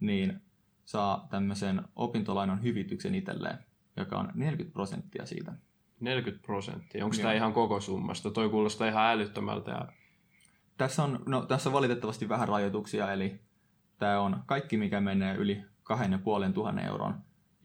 niin 0.00 0.42
saa 0.84 1.26
tämmöisen 1.30 1.82
opintolainan 1.96 2.62
hyvityksen 2.62 3.14
itselleen, 3.14 3.58
joka 3.96 4.18
on 4.18 4.30
40 4.34 4.72
prosenttia 4.72 5.26
siitä. 5.26 5.52
40 6.00 6.46
prosenttia. 6.46 7.04
Onko 7.04 7.16
tämä 7.16 7.32
ihan 7.32 7.52
koko 7.52 7.80
summasta? 7.80 8.30
Toi 8.30 8.48
kuulostaa 8.48 8.88
ihan 8.88 9.10
älyttömältä. 9.10 9.70
Ja... 9.70 9.88
Tässä 10.76 11.04
on, 11.04 11.22
no, 11.26 11.46
tässä 11.46 11.68
on 11.68 11.72
valitettavasti 11.72 12.28
vähän 12.28 12.48
rajoituksia, 12.48 13.12
eli 13.12 13.40
tämä 13.98 14.20
on 14.20 14.42
kaikki, 14.46 14.76
mikä 14.76 15.00
menee 15.00 15.34
yli 15.34 15.62
2500 15.82 16.82
euron. 16.82 17.14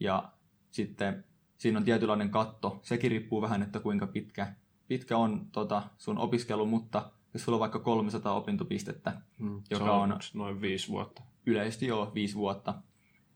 Ja 0.00 0.32
sitten 0.70 1.24
siinä 1.56 1.78
on 1.78 1.84
tietynlainen 1.84 2.30
katto. 2.30 2.80
Sekin 2.82 3.10
riippuu 3.10 3.42
vähän, 3.42 3.62
että 3.62 3.80
kuinka 3.80 4.06
pitkä, 4.06 4.54
pitkä 4.88 5.16
on 5.16 5.46
tota, 5.52 5.82
sun 5.98 6.18
opiskelu, 6.18 6.66
mutta 6.66 7.10
jos 7.34 7.44
sulla 7.44 7.56
on 7.56 7.60
vaikka 7.60 7.78
300 7.78 8.32
opintopistettä, 8.34 9.12
Mm, 9.38 9.62
Joka 9.70 9.92
on, 9.96 10.12
on- 10.12 10.18
noin 10.34 10.60
viisi 10.60 10.88
vuotta. 10.88 11.22
yleisesti 11.46 11.86
jo 11.86 12.10
5 12.14 12.34
vuotta, 12.34 12.74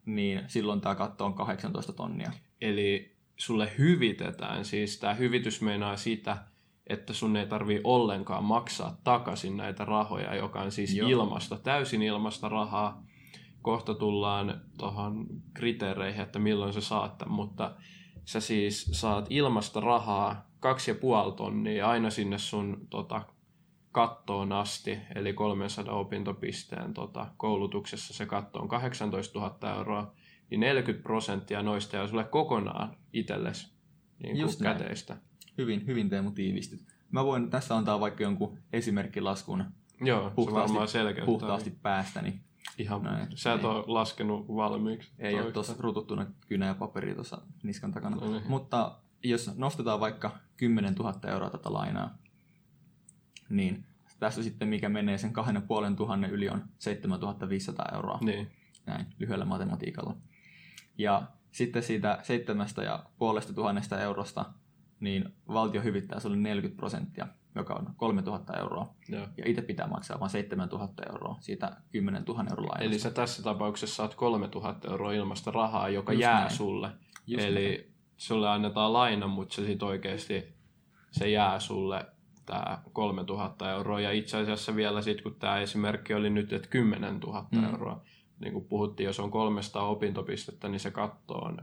niin 0.06 0.42
silloin 0.46 0.80
tämä 0.80 0.94
katto 0.94 1.24
on 1.24 1.34
18 1.34 1.92
tonnia. 1.92 2.32
Eli 2.60 3.16
sulle 3.36 3.70
hyvitetään, 3.78 4.64
siis 4.64 4.98
tämä 5.00 5.14
hyvitys 5.14 5.62
meinaa 5.62 5.96
sitä, 5.96 6.38
että 6.86 7.12
sun 7.12 7.36
ei 7.36 7.46
tarvii 7.46 7.80
ollenkaan 7.84 8.44
maksaa 8.44 8.96
takaisin 9.04 9.56
näitä 9.56 9.84
rahoja, 9.84 10.34
joka 10.34 10.60
on 10.60 10.72
siis 10.72 10.94
Joo. 10.94 11.08
ilmasta, 11.08 11.56
täysin 11.58 12.02
ilmasta 12.02 12.48
rahaa. 12.48 13.02
Kohta 13.62 13.94
tullaan 13.94 14.60
tuohon 14.78 15.26
kriteereihin, 15.54 16.20
että 16.22 16.38
milloin 16.38 16.72
sä 16.72 16.80
saat 16.80 17.22
mutta 17.26 17.74
sä 18.24 18.40
siis 18.40 18.88
saat 18.92 19.26
ilmasta 19.30 19.80
rahaa 19.80 20.50
kaksi 20.60 20.90
ja 20.90 20.94
puoli 20.94 21.32
tonnia 21.32 21.88
aina 21.88 22.10
sinne 22.10 22.38
sun 22.38 22.86
tota, 22.90 23.22
kattoon 23.98 24.52
asti, 24.52 24.98
eli 25.14 25.32
300 25.32 25.94
opintopisteen 25.94 26.94
tota, 26.94 27.26
koulutuksessa 27.36 28.14
se 28.14 28.26
katto 28.26 28.58
on 28.58 28.68
18 28.68 29.38
000 29.38 29.74
euroa, 29.76 30.14
niin 30.50 30.60
40 30.60 31.02
prosenttia 31.02 31.62
noista 31.62 31.96
jää 31.96 32.06
sulle 32.06 32.24
kokonaan 32.24 32.96
itsellesi 33.12 33.72
niin 34.22 34.36
Just 34.36 34.60
näin. 34.60 34.78
käteistä. 34.78 35.16
Hyvin, 35.58 35.86
hyvin 35.86 36.08
Teemu 36.10 36.30
tiivistyt. 36.30 36.80
Mä 37.10 37.24
voin 37.24 37.50
tässä 37.50 37.76
antaa 37.76 38.00
vaikka 38.00 38.22
jonkun 38.22 38.58
esimerkkilaskun 38.72 39.64
Joo, 40.00 40.30
Puhtaasti- 40.30 40.88
se 40.88 41.04
varmaan 41.04 41.26
puhtaasti 41.26 41.70
päästäni. 41.70 42.40
Ihan, 42.78 43.02
Näin, 43.02 43.26
sä 43.34 43.52
et 43.52 43.62
niin. 43.62 43.70
ole 43.70 43.84
laskenut 43.86 44.48
valmiiksi. 44.48 45.12
Ei 45.18 45.34
ole 45.34 45.42
toista. 45.42 45.52
tuossa 45.52 45.74
rututtuna 45.78 46.26
kynä 46.48 46.66
ja 46.66 46.74
paperi 46.74 47.14
tuossa 47.14 47.42
niskan 47.62 47.92
takana. 47.92 48.16
No 48.16 48.30
niin. 48.30 48.42
Mutta 48.48 48.98
jos 49.24 49.56
nostetaan 49.56 50.00
vaikka 50.00 50.38
10 50.56 50.94
000 50.94 51.14
euroa 51.30 51.50
tätä 51.50 51.72
lainaa, 51.72 52.18
niin 53.48 53.87
tässä 54.20 54.42
sitten 54.42 54.68
mikä 54.68 54.88
menee 54.88 55.18
sen 55.18 55.32
2500 55.32 56.28
yli 56.30 56.48
on 56.48 56.64
7500 56.78 57.86
euroa. 57.94 58.18
Niin, 58.22 58.50
Näin 58.86 59.06
lyhyellä 59.18 59.44
matematiikalla. 59.44 60.16
Ja 60.98 61.22
sitten 61.52 61.82
siitä 61.82 62.18
seitsemästä 62.22 62.82
ja 62.82 63.04
puolesta 63.18 63.52
tuhannesta 63.54 64.00
eurosta, 64.00 64.44
niin 65.00 65.34
valtio 65.48 65.82
hyvittää 65.82 66.20
sulle 66.20 66.36
40 66.36 66.76
prosenttia, 66.76 67.26
joka 67.54 67.74
on 67.74 67.94
3000 67.96 68.56
euroa. 68.58 68.94
joo. 69.08 69.28
Ja 69.36 69.44
itse 69.46 69.62
pitää 69.62 69.86
maksaa 69.86 70.20
vain 70.20 70.30
7000 70.30 71.02
euroa 71.12 71.36
siitä 71.40 71.76
10 71.92 72.22
000 72.28 72.40
euron 72.50 72.66
lainasta. 72.66 72.84
Eli 72.84 72.98
sä 72.98 73.10
tässä 73.10 73.42
tapauksessa 73.42 73.96
saat 73.96 74.14
3000 74.14 74.88
euroa 74.90 75.12
ilmasta 75.12 75.50
rahaa, 75.50 75.88
joka 75.88 76.12
Just 76.12 76.22
jää 76.22 76.40
näin. 76.40 76.50
sulle. 76.50 76.90
Just 77.26 77.44
Eli 77.44 77.68
näin. 77.76 77.94
sulle 78.16 78.48
annetaan 78.48 78.92
laina, 78.92 79.26
mutta 79.26 79.54
se 79.54 79.66
sit 79.66 79.82
oikeasti 79.82 80.54
se 81.10 81.30
jää 81.30 81.60
sulle 81.60 82.06
tämä 82.48 82.78
3000 82.92 83.70
euroa. 83.72 84.00
Ja 84.00 84.12
itse 84.12 84.36
asiassa 84.36 84.76
vielä 84.76 85.02
sitten, 85.02 85.22
kun 85.22 85.34
tämä 85.34 85.58
esimerkki 85.58 86.14
oli 86.14 86.30
nyt, 86.30 86.52
että 86.52 86.68
10 86.68 87.20
000 87.20 87.46
Mm. 87.52 87.64
euroa, 87.64 88.00
niin 88.40 88.52
kuin 88.52 88.64
puhuttiin, 88.64 89.04
jos 89.04 89.20
on 89.20 89.30
300 89.30 89.88
opintopistettä, 89.88 90.68
niin 90.68 90.80
se 90.80 90.90
katto 90.90 91.34
on 91.34 91.58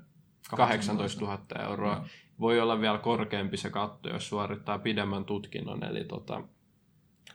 18 0.56 1.22
000 1.26 1.40
euroa. 1.70 1.94
Joo. 1.94 2.06
Voi 2.40 2.60
olla 2.60 2.82
vielä 2.82 2.98
korkeampi 2.98 3.58
se 3.58 3.70
katto, 3.70 4.10
jos 4.10 4.30
suorittaa 4.30 4.80
pidemmän 4.80 5.26
tutkinnon. 5.26 5.84
Eli 5.84 6.04
tota, 6.04 6.42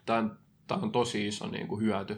tämä 0.07 0.30
on, 0.83 0.92
tosi 0.92 1.26
iso 1.28 1.47
niin 1.47 1.69
kuin 1.69 1.80
hyöty, 1.83 2.16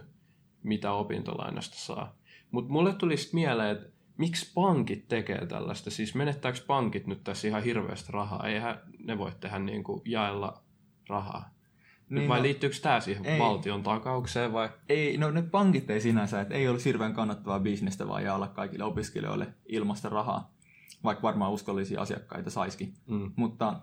mitä 0.62 0.92
opintolainasta 0.92 1.76
saa. 1.76 2.14
Mutta 2.50 2.72
mulle 2.72 2.94
tuli 2.94 3.16
sit 3.16 3.32
mieleen, 3.32 3.76
että 3.76 3.88
miksi 4.16 4.52
pankit 4.54 5.08
tekee 5.08 5.46
tällaista? 5.46 5.90
Siis 5.90 6.14
menettääkö 6.14 6.58
pankit 6.66 7.06
nyt 7.06 7.24
tässä 7.24 7.48
ihan 7.48 7.62
hirveästi 7.62 8.12
rahaa? 8.12 8.46
Eihän 8.46 8.80
ne 8.98 9.18
voi 9.18 9.32
tehdä 9.40 9.58
niin 9.58 9.84
kuin 9.84 10.02
jaella 10.04 10.62
rahaa. 11.08 11.50
Niin 12.08 12.18
Niin 12.18 12.28
vai 12.28 12.38
no, 12.38 12.42
liittyykö 12.42 12.76
tämä 12.82 13.00
siihen 13.00 13.26
ei. 13.26 13.38
valtion 13.38 13.82
takaukseen 13.82 14.52
vai? 14.52 14.70
ei, 14.88 15.18
no 15.18 15.30
ne 15.30 15.42
pankit 15.42 15.90
ei 15.90 16.00
sinänsä, 16.00 16.40
että 16.40 16.54
ei 16.54 16.68
olisi 16.68 16.84
hirveän 16.84 17.12
kannattavaa 17.12 17.60
bisnestä 17.60 18.08
vaan 18.08 18.24
jaalla 18.24 18.48
kaikille 18.48 18.84
opiskelijoille 18.84 19.54
ilmasta 19.66 20.08
rahaa, 20.08 20.54
vaikka 21.04 21.22
varmaan 21.22 21.52
uskollisia 21.52 22.00
asiakkaita 22.00 22.50
saisikin. 22.50 22.94
Mm. 23.06 23.32
Mutta 23.36 23.80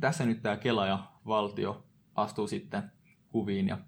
tässä 0.00 0.26
nyt 0.26 0.42
tämä 0.42 0.56
Kela 0.56 0.86
ja 0.86 0.98
valtio 1.26 1.86
astuu 2.14 2.46
sitten 2.46 2.82
kuviin 3.28 3.68
ja 3.68 3.78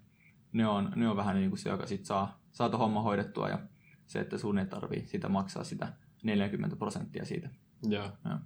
ne 0.53 0.67
on, 0.67 0.91
ne 0.95 1.09
on 1.09 1.17
vähän 1.17 1.35
niin 1.35 1.49
kuin 1.49 1.59
se, 1.59 1.69
joka 1.69 1.87
sit 1.87 2.05
saa, 2.05 2.39
saa 2.51 2.77
homma 2.77 3.01
hoidettua 3.01 3.49
ja 3.49 3.59
se, 4.05 4.19
että 4.19 4.37
sun 4.37 4.59
ei 4.59 4.65
tarvii 4.65 5.07
sitä 5.07 5.29
maksaa 5.29 5.63
sitä 5.63 5.93
40 6.23 6.75
prosenttia 6.75 7.25
siitä. 7.25 7.49
Joo. 7.83 8.11
Joo. 8.25 8.37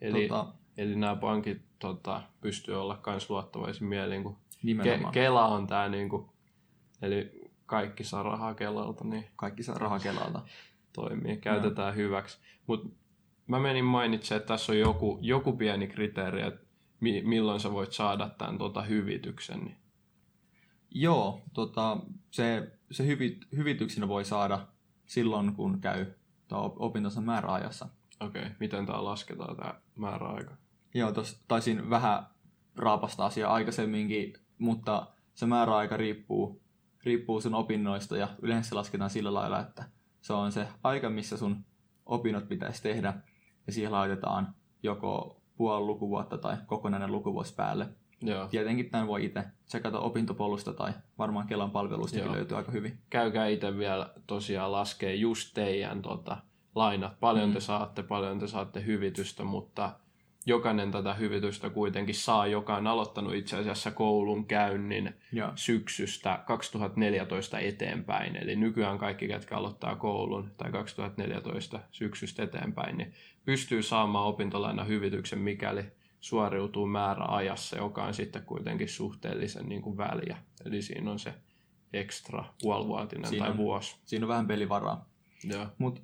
Eli, 0.00 0.28
tota, 0.28 0.52
eli 0.76 0.96
nämä 0.96 1.16
pankit 1.16 1.62
tota, 1.78 2.22
pystyy 2.40 2.80
olla 2.80 3.00
myös 3.06 3.30
luottavaisin 3.30 3.86
mielin, 3.86 4.22
kun 4.22 4.36
Ke-. 4.82 5.00
Kela 5.12 5.46
on 5.46 5.66
tämä, 5.66 5.88
niinku, 5.88 6.32
eli 7.02 7.50
kaikki 7.66 8.04
saa 8.04 8.22
rahaa 8.22 8.54
Kelalta, 8.54 9.04
niin 9.04 9.24
Kaikki 9.36 9.62
saa 9.62 9.78
rahaa 9.78 9.98
Kelalta. 9.98 10.42
toimii, 10.92 11.36
käytetään 11.36 11.96
hyväksi. 11.96 12.38
Mutta 12.66 12.88
mä 13.46 13.58
menin 13.58 13.84
mainitsemaan, 13.84 14.40
että 14.40 14.54
tässä 14.54 14.72
on 14.72 14.78
joku, 14.78 15.18
joku 15.22 15.52
pieni 15.52 15.86
kriteeri, 15.86 16.42
että 16.42 16.66
mi- 17.00 17.22
milloin 17.22 17.60
sä 17.60 17.72
voit 17.72 17.92
saada 17.92 18.28
tämän 18.28 18.58
tota, 18.58 18.82
hyvityksen. 18.82 19.60
Niin. 19.60 19.76
Joo, 20.90 21.42
tota, 21.52 21.96
se, 22.30 22.72
se 22.90 23.06
hyvit, 23.06 23.46
hyvityksenä 23.56 24.08
voi 24.08 24.24
saada 24.24 24.66
silloin, 25.06 25.54
kun 25.54 25.80
käy 25.80 26.06
opintonsa 26.76 27.20
määräajassa. 27.20 27.88
Okei, 28.20 28.42
okay. 28.42 28.54
miten 28.60 28.86
tämä 28.86 29.04
lasketaan 29.04 29.56
tämä 29.56 29.74
määräaika? 29.96 30.56
Joo, 30.96 31.12
tos, 31.12 31.44
taisin 31.48 31.90
vähän 31.90 32.26
raapasta 32.76 33.26
asiaa 33.26 33.54
aikaisemminkin, 33.54 34.34
mutta 34.58 35.06
se 35.34 35.46
määräaika 35.46 35.96
riippuu, 35.96 36.62
riippuu 37.04 37.40
sun 37.40 37.54
opinnoista 37.54 38.16
ja 38.16 38.28
yleensä 38.42 38.68
se 38.68 38.74
lasketaan 38.74 39.10
sillä 39.10 39.34
lailla, 39.34 39.60
että 39.60 39.84
se 40.20 40.32
on 40.32 40.52
se 40.52 40.68
aika, 40.82 41.10
missä 41.10 41.36
sun 41.36 41.64
opinnot 42.06 42.48
pitäisi 42.48 42.82
tehdä 42.82 43.14
ja 43.66 43.72
siihen 43.72 43.92
laitetaan 43.92 44.54
joko 44.82 45.40
puoli 45.56 45.86
lukuvuotta 45.86 46.38
tai 46.38 46.56
kokonainen 46.66 47.12
lukuvuosi 47.12 47.54
päälle. 47.54 47.88
Joo. 48.22 48.48
Tietenkin 48.48 48.90
tämän 48.90 49.06
voi 49.06 49.24
itse 49.24 49.44
tsekata 49.66 50.00
opintopolusta 50.00 50.72
tai 50.72 50.92
varmaan 51.18 51.46
Kelan 51.46 51.70
palvelustakin 51.70 52.24
Joo. 52.24 52.34
löytyy 52.34 52.56
aika 52.56 52.72
hyvin. 52.72 52.98
Käykää 53.10 53.46
itse 53.46 53.78
vielä 53.78 54.10
tosiaan 54.26 54.72
laskee 54.72 55.14
just 55.14 55.54
teidän 55.54 56.02
tota, 56.02 56.36
lainat. 56.74 57.20
Paljon 57.20 57.48
Mm. 57.48 57.54
te 57.54 57.60
saatte, 57.60 58.02
paljon 58.02 58.38
te 58.38 58.46
saatte 58.46 58.84
hyvitystä, 58.86 59.44
mutta 59.44 59.90
jokainen 60.46 60.90
tätä 60.90 61.14
hyvitystä 61.14 61.70
kuitenkin 61.70 62.14
saa, 62.14 62.46
joka 62.46 62.76
on 62.76 62.86
aloittanut 62.86 63.34
itse 63.34 63.56
asiassa 63.56 63.90
koulun 63.90 64.46
käynnin 64.46 65.14
Joo. 65.32 65.52
syksystä 65.54 66.42
2014 66.46 67.58
eteenpäin. 67.58 68.36
Eli 68.36 68.56
nykyään 68.56 68.98
kaikki, 68.98 69.28
ketkä 69.28 69.56
aloittaa 69.56 69.96
koulun 69.96 70.50
tai 70.56 70.72
2014 70.72 71.80
syksystä 71.90 72.42
eteenpäin, 72.42 72.96
niin 72.96 73.12
pystyy 73.44 73.82
saamaan 73.82 74.26
opintolainan 74.26 74.88
hyvityksen, 74.88 75.38
mikäli 75.38 75.84
suoriutuu 76.20 76.86
määräajassa, 76.86 77.76
joka 77.76 78.04
on 78.04 78.14
sitten 78.14 78.42
kuitenkin 78.42 78.88
suhteellisen 78.88 79.68
niin 79.68 79.82
kuin 79.82 79.96
väliä. 79.96 80.36
Eli 80.64 80.82
siinä 80.82 81.10
on 81.10 81.18
se 81.18 81.34
ekstra 81.92 82.44
puolivuotinen 82.62 83.30
Siinä 83.30 83.44
tai 83.44 83.50
on. 83.50 83.56
vuosi. 83.56 83.96
Siinä 84.04 84.24
on 84.26 84.28
vähän 84.28 84.46
pelivaraa. 84.46 85.08
Mutta 85.78 86.00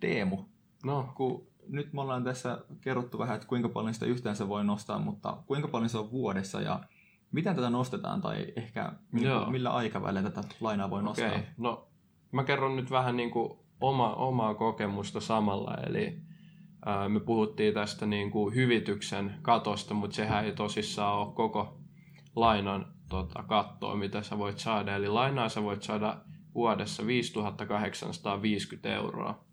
Teemu, 0.00 0.44
No, 0.84 1.12
kun 1.14 1.46
nyt 1.68 1.92
me 1.92 2.00
ollaan 2.00 2.24
tässä 2.24 2.58
kerrottu 2.80 3.18
vähän, 3.18 3.34
että 3.34 3.48
kuinka 3.48 3.68
paljon 3.68 3.94
sitä 3.94 4.06
yhteensä 4.06 4.48
voi 4.48 4.64
nostaa, 4.64 4.98
mutta 4.98 5.36
kuinka 5.46 5.68
paljon 5.68 5.88
se 5.88 5.98
on 5.98 6.10
vuodessa 6.10 6.60
ja 6.60 6.80
miten 7.32 7.56
tätä 7.56 7.70
nostetaan 7.70 8.20
tai 8.20 8.46
ehkä 8.56 8.92
millä, 9.12 9.28
Joo. 9.28 9.50
millä 9.50 9.70
aikavälillä 9.70 10.30
tätä 10.30 10.48
lainaa 10.60 10.90
voi 10.90 11.02
nostaa? 11.02 11.28
Okei, 11.28 11.42
no 11.56 11.88
mä 12.32 12.44
kerron 12.44 12.76
nyt 12.76 12.90
vähän 12.90 13.16
niin 13.16 13.30
kuin 13.30 13.58
oma, 13.80 14.14
omaa 14.14 14.54
kokemusta 14.54 15.20
samalla, 15.20 15.74
eli 15.86 16.18
ää, 16.86 17.08
me 17.08 17.20
puhuttiin 17.20 17.74
tästä 17.74 18.06
niin 18.06 18.30
kuin 18.30 18.54
hyvityksen 18.54 19.34
katosta, 19.42 19.94
mutta 19.94 20.16
sehän 20.16 20.44
ei 20.44 20.52
tosissaan 20.52 21.18
ole 21.18 21.34
koko 21.34 21.78
lainan 22.36 22.86
tota, 23.08 23.42
kattoa, 23.42 23.96
mitä 23.96 24.22
sä 24.22 24.38
voit 24.38 24.58
saada. 24.58 24.96
Eli 24.96 25.08
lainaa 25.08 25.48
sä 25.48 25.62
voit 25.62 25.82
saada 25.82 26.16
vuodessa 26.54 27.06
5850 27.06 28.94
euroa. 28.94 29.44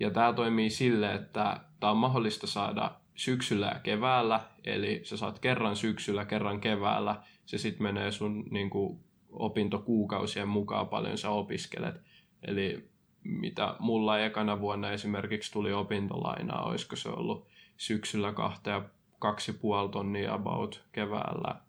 Ja 0.00 0.10
tämä 0.10 0.32
toimii 0.32 0.70
sille, 0.70 1.14
että 1.14 1.60
tämä 1.80 1.90
on 1.90 1.96
mahdollista 1.96 2.46
saada 2.46 2.94
syksyllä 3.14 3.66
ja 3.66 3.80
keväällä, 3.80 4.40
eli 4.64 5.00
sä 5.04 5.16
saat 5.16 5.38
kerran 5.38 5.76
syksyllä, 5.76 6.24
kerran 6.24 6.60
keväällä, 6.60 7.22
se 7.46 7.58
sitten 7.58 7.82
menee 7.82 8.12
sun 8.12 8.44
niin 8.50 8.70
kuin, 8.70 9.00
opintokuukausien 9.32 10.48
mukaan 10.48 10.88
paljon 10.88 11.18
sä 11.18 11.30
opiskelet. 11.30 12.00
Eli 12.42 12.90
mitä 13.24 13.76
mulla 13.78 14.18
ekana 14.18 14.60
vuonna 14.60 14.90
esimerkiksi 14.90 15.52
tuli 15.52 15.72
opintolainaa, 15.72 16.64
olisiko 16.64 16.96
se 16.96 17.08
ollut 17.08 17.46
syksyllä 17.76 18.32
kahta 18.32 18.70
ja 18.70 18.84
kaksi 19.18 19.52
puoli 19.52 19.88
tonnia 19.88 20.34
about 20.34 20.84
keväällä. 20.92 21.60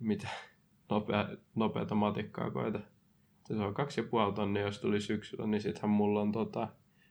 Mitä? 0.00 0.28
Nopea, 0.90 1.28
nopeata 1.54 1.94
matikkaa 1.94 2.50
koita. 2.50 2.80
Se 3.48 3.62
on 3.62 3.74
kaksi 3.74 4.00
ja 4.00 4.06
puoli 4.10 4.32
tonnia, 4.32 4.62
jos 4.62 4.78
tuli 4.78 5.00
syksyllä, 5.00 5.46
niin 5.46 5.60
sittenhän 5.62 5.90
mulla 5.90 6.20
on 6.20 6.32
tota, 6.32 6.68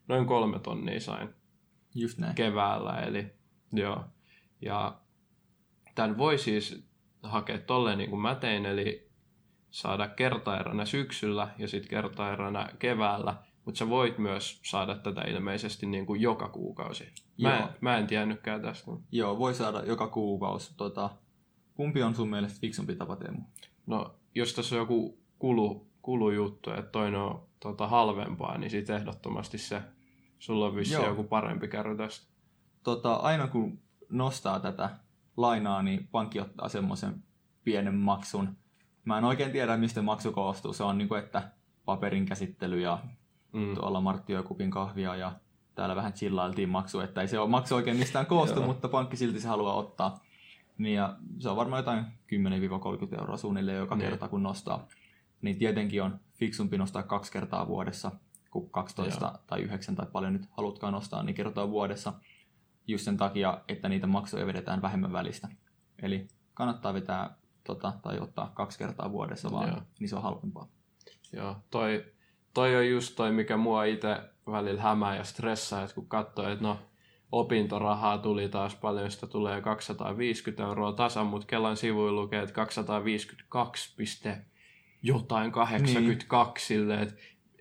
noin 0.08 0.26
kolme 0.26 0.60
tonnia 0.60 1.00
sain 1.00 1.30
Just 1.96 2.18
näin. 2.18 2.36
keväällä. 2.36 3.00
Eli, 3.00 3.28
joo. 3.74 4.04
Ja 4.62 5.00
tämän 5.96 6.18
voi 6.18 6.38
siis 6.38 6.88
hakea 7.24 7.60
tolleen 7.60 7.98
niin 7.98 8.10
kuin 8.10 8.22
mä 8.22 8.36
tein, 8.36 8.66
eli 8.66 9.08
saada 9.70 10.08
kertaeränä 10.08 10.86
syksyllä 10.86 11.48
ja 11.58 11.68
sitten 11.68 11.90
kertaeränä 11.90 12.70
keväällä, 12.80 13.36
mutta 13.66 13.78
sä 13.78 13.90
voit 13.90 14.18
myös 14.18 14.60
saada 14.64 14.96
tätä 14.96 15.22
ilmeisesti 15.22 15.86
niin 15.86 16.06
kuin 16.06 16.22
joka 16.22 16.50
kuukausi. 16.50 17.04
Mä, 17.42 17.50
Joo. 17.50 17.68
en, 17.68 17.74
mä 17.82 17.98
en 17.98 18.08
tiennytkään 18.08 18.62
tästä. 18.62 18.92
Joo, 19.12 19.40
voi 19.40 19.54
saada 19.54 19.84
joka 19.86 20.08
kuukausi. 20.08 20.78
Tota, 20.78 21.10
kumpi 21.74 22.04
on 22.04 22.16
sun 22.16 22.30
mielestä 22.30 22.60
fiksumpi 22.62 22.96
tapa, 22.96 23.16
Teemu? 23.16 23.42
No, 23.86 24.16
jos 24.36 24.54
tässä 24.54 24.76
on 24.76 24.80
joku 24.80 25.20
kulu, 25.40 25.88
kulujuttu, 26.08 26.70
että 26.72 26.92
toinen 26.92 27.20
on 27.20 27.42
tota, 27.60 27.88
halvempaa, 27.88 28.58
niin 28.58 28.70
sitten 28.72 28.96
ehdottomasti 28.96 29.58
se. 29.58 29.82
Sulla 30.40 30.66
on 30.66 30.76
vissi 30.76 30.94
Joo. 30.94 31.06
joku 31.06 31.24
parempi 31.24 31.68
kerro 31.68 31.96
tästä. 31.96 32.28
Tota, 32.84 33.14
aina 33.14 33.48
kun 33.48 33.80
nostaa 34.10 34.60
tätä 34.60 34.90
lainaa, 35.38 35.84
niin 35.84 36.08
pankki 36.12 36.40
ottaa 36.40 36.70
semmoisen 36.70 37.24
pienen 37.64 37.96
maksun. 37.96 38.50
Mä 39.06 39.18
en 39.18 39.24
oikein 39.24 39.52
tiedä, 39.52 39.78
mistä 39.78 40.02
maksu 40.02 40.32
koostuu. 40.32 40.74
Se 40.74 40.84
on 40.84 40.98
niin 40.98 41.08
kuin, 41.08 41.20
että 41.20 41.52
paperin 41.86 42.26
käsittely 42.26 42.80
ja 42.80 43.00
Mm. 43.54 43.76
tuolla 43.76 44.02
Martti 44.02 44.34
joi 44.34 44.44
kupin 44.44 44.72
kahvia 44.72 45.16
ja 45.16 45.32
täällä 45.76 45.96
vähän 45.96 46.14
chillailtiin 46.14 46.70
maksu, 46.70 47.00
että 47.00 47.22
ei 47.22 47.28
se 47.28 47.40
ole 47.40 47.50
maksu 47.50 47.76
oikein 47.76 47.98
mistään 47.98 48.26
koostu, 48.36 48.62
mutta 48.62 48.88
pankki 48.90 49.18
silti 49.18 49.40
se 49.40 49.48
haluaa 49.48 49.74
ottaa. 49.74 50.20
Niin 50.78 50.96
ja 50.96 51.16
se 51.40 51.50
on 51.50 51.56
varmaan 51.56 51.80
jotain 51.80 52.06
10-30 53.16 53.20
euroa 53.20 53.38
suunnilleen 53.38 53.78
joka 53.78 53.96
Niin. 53.96 54.10
kerta 54.10 54.28
kun 54.28 54.44
nostaa. 54.44 54.88
Niin 55.42 55.58
tietenkin 55.58 56.04
on 56.04 56.20
fiksumpi 56.34 56.78
nostaa 56.78 57.04
kaksi 57.04 57.32
kertaa 57.32 57.68
vuodessa, 57.68 58.12
kuin 58.52 58.70
12 58.70 59.26
Joo. 59.26 59.38
tai 59.48 59.62
9 59.62 59.96
tai 59.96 60.06
paljon 60.12 60.34
nyt 60.34 60.46
halutkaan 60.50 60.94
nostaa, 60.94 61.24
niin 61.24 61.36
kertaa 61.36 61.70
vuodessa. 61.70 62.14
Just 62.88 63.06
sen 63.06 63.18
takia, 63.18 63.62
että 63.68 63.90
niitä 63.90 64.08
maksuja 64.08 64.46
vedetään 64.46 64.82
vähemmän 64.82 65.14
välistä. 65.14 65.48
Eli 66.02 66.28
kannattaa 66.54 66.94
vetää 66.94 67.36
tota, 67.64 67.94
tai 68.02 68.20
ottaa 68.20 68.52
kaksi 68.54 68.78
kertaa 68.78 69.12
vuodessa 69.12 69.52
vaan, 69.52 69.70
Joo. 69.70 69.82
niin 70.00 70.10
se 70.10 70.16
on 70.16 70.24
halvempaa. 70.24 70.68
Joo, 71.34 71.56
toi, 71.72 72.06
toi 72.54 72.76
on 72.76 72.90
just 72.90 73.16
toi, 73.16 73.32
mikä 73.32 73.58
mua 73.58 73.84
itse 73.84 74.18
välillä 74.52 74.82
hämää 74.82 75.16
ja 75.16 75.24
stressaa, 75.24 75.84
että 75.84 75.96
kun 75.96 76.08
katsoo, 76.08 76.50
että 76.50 76.64
no 76.64 76.80
opintorahaa 77.32 78.18
tuli 78.18 78.50
taas 78.50 78.76
paljon, 78.76 79.12
sitä 79.12 79.28
tulee 79.28 79.62
250 79.62 80.64
euroa 80.64 80.94
tasan, 80.94 81.28
mutta 81.28 81.48
Kelan 81.48 81.78
sivuilla 81.78 82.22
lukee, 82.22 82.42
että 82.42 82.56
252, 82.56 83.96
piste 83.96 84.46
jotain 85.08 85.52
82 85.52 86.74
niin. 86.74 86.82
silleen, 86.82 87.00
että 87.04 87.16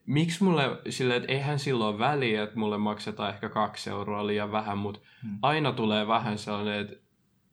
miksi 0.07 0.45
mulle 0.45 0.63
silleen, 0.91 1.21
että 1.23 1.33
eihän 1.33 1.59
silloin 1.59 1.99
väliä, 1.99 2.43
että 2.43 2.59
mulle 2.59 2.79
maksetaan 2.79 3.35
ehkä 3.35 3.49
kaksi 3.49 3.91
euroa 3.91 4.27
liian 4.27 4.53
vähän, 4.53 4.79
mutta 4.79 5.01
Hmm. 5.23 5.39
aina 5.43 5.73
tulee 5.73 6.07
vähän 6.07 6.39
sellainen, 6.39 6.81
että 6.81 6.97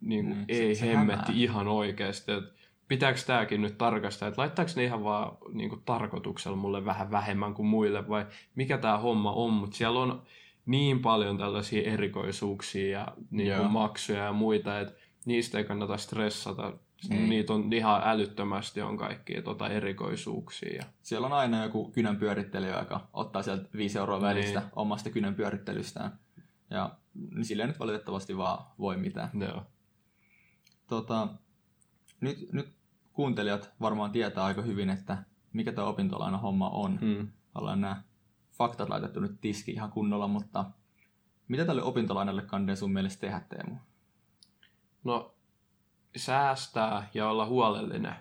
niin 0.02 0.26
kuin, 0.26 0.46
se- 0.52 0.64
ei 0.64 0.76
se 0.76 0.86
hemmetti 0.88 1.26
hämää. 1.26 1.36
ihan 1.44 1.68
oikeasti, 1.68 2.32
että 2.32 2.52
pitääkö 2.88 3.20
tämäkin 3.28 3.62
nyt 3.62 3.78
tarkastaa, 3.78 4.28
että 4.28 4.42
laittaako 4.42 4.72
ne 4.76 4.84
ihan 4.84 5.04
vaan 5.04 5.38
niin 5.54 5.70
kuin, 5.70 5.82
tarkoituksella 5.86 6.58
mulle 6.58 6.86
vähän 6.86 7.12
vähemmän 7.12 7.54
kuin 7.54 7.66
muille 7.68 8.10
vai 8.10 8.26
mikä 8.56 8.78
tämä 8.78 8.98
homma 8.98 9.32
on, 9.32 9.54
mutta 9.54 9.78
siellä 9.78 10.00
on 10.00 10.22
niin 10.66 11.00
paljon 11.00 11.38
tällaisia 11.38 11.92
erikoisuuksia 11.94 13.00
ja 13.00 13.08
niin 13.32 13.58
kuin, 13.58 13.72
maksuja 13.72 14.24
ja 14.24 14.34
muita, 14.34 14.80
että 14.80 14.94
niistä 15.26 15.58
ei 15.58 15.64
kannata 15.64 15.98
stressata. 15.98 16.74
Ei. 17.12 17.28
Niitä 17.28 17.54
on 17.54 17.74
ihan 17.74 18.02
älyttömästi 18.06 18.82
on 18.82 18.98
kaikkia 18.98 19.42
tota, 19.42 19.70
erikoisuuksia. 19.70 20.76
Ja, 20.76 20.84
Siellä 21.02 21.28
on 21.28 21.34
aina 21.34 21.64
joku 21.64 21.92
kynän 21.92 22.18
pyörittelijä, 22.18 22.80
joka 22.80 23.08
ottaa 23.14 23.44
sieltä 23.44 23.70
5 23.78 23.98
euroa 23.98 24.22
välistä 24.22 24.60
Niin. 24.60 24.70
omasta 24.76 25.10
kynän 25.10 25.36
pyörittelystään. 25.36 26.20
Ja 26.70 26.96
niin 27.36 27.46
silleen 27.46 27.70
nyt 27.70 27.80
valitettavasti 27.80 28.38
vaan 28.38 28.66
voi 28.80 28.98
mitään. 28.98 29.30
joo. 29.42 29.64
Tota, 30.88 31.28
nyt, 32.22 32.52
nyt 32.52 32.74
kuuntelijat 33.14 33.72
varmaan 33.82 34.12
tietää 34.12 34.44
aika 34.44 34.62
hyvin, 34.62 34.90
että 34.90 35.24
mikä 35.54 35.72
tämä 35.72 35.88
opintolaina 35.88 36.38
homma 36.38 36.70
on. 36.70 37.00
Hmm. 37.00 37.28
Ollaan 37.56 37.82
nämä 37.82 38.02
faktat 38.58 38.90
laitettu 38.90 39.20
nyt 39.20 39.42
tiski 39.42 39.72
ihan 39.72 39.92
kunnolla, 39.92 40.28
mutta 40.28 40.66
mitä 41.48 41.66
tälle 41.66 41.84
opintolainalle 41.84 42.42
kandeen 42.42 42.78
sun 42.78 42.94
mielestä 42.94 43.22
tehdä, 43.22 43.40
Teemu? 43.40 43.76
No, 45.04 45.33
säästää 46.16 47.10
ja 47.14 47.30
olla 47.30 47.46
huolellinen 47.46 48.16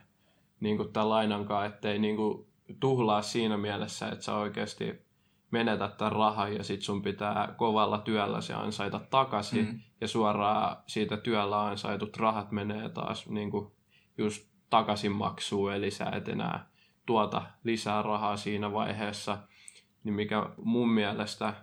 niin 0.61 0.77
kuin 0.77 0.93
tämän 0.93 1.09
lainankaan, 1.09 1.67
ettei 1.67 1.99
niin 1.99 2.17
kuin 2.17 2.47
tuhlaa 2.81 3.23
siinä 3.23 3.57
mielessä, 3.57 4.09
että 4.09 4.25
sä 4.25 4.35
oikeasti 4.35 5.03
menetät 5.51 5.97
tämän 5.97 6.13
rahan 6.13 6.55
ja 6.55 6.65
sit 6.65 6.83
sun 6.83 7.03
pitää 7.03 7.55
kovalla 7.57 7.99
työllä 7.99 8.41
se 8.41 8.55
ansaita 8.55 9.01
takaisin 9.11 9.65
Mm. 9.67 9.81
ja 10.01 10.09
suoraan 10.09 10.77
siitä 10.87 11.17
työllä 11.17 11.67
ansaitut 11.67 12.17
rahat 12.17 12.53
menee 12.53 12.89
taas 12.89 13.29
niin 13.29 13.51
kuin 13.51 13.73
just 14.19 14.49
takaisin 14.71 15.13
maksuun, 15.13 15.73
eli 15.73 15.91
sä 15.91 16.05
et 16.05 16.29
enää 16.29 16.67
tuota 17.07 17.43
lisää 17.65 18.03
rahaa 18.03 18.37
siinä 18.37 18.73
vaiheessa, 18.73 19.39
niin 20.05 20.15
mikä 20.15 20.47
mun 20.57 20.89
mielestä 20.89 21.55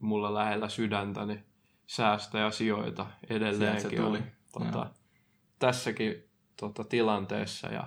mulla 0.00 0.34
lähellä 0.34 0.68
sydäntä, 0.68 1.26
niin 1.26 1.44
säästä 1.86 2.38
ja 2.38 2.50
sijoita 2.50 3.06
Sieltä 3.06 3.34
edelleenkin 3.34 3.90
se 3.90 3.96
tuli. 3.96 4.18
on 4.56 4.66
tota. 4.66 4.86
Tässäkin 5.66 6.24
tota, 6.60 6.84
tilanteessa. 6.84 7.68
Ja 7.68 7.86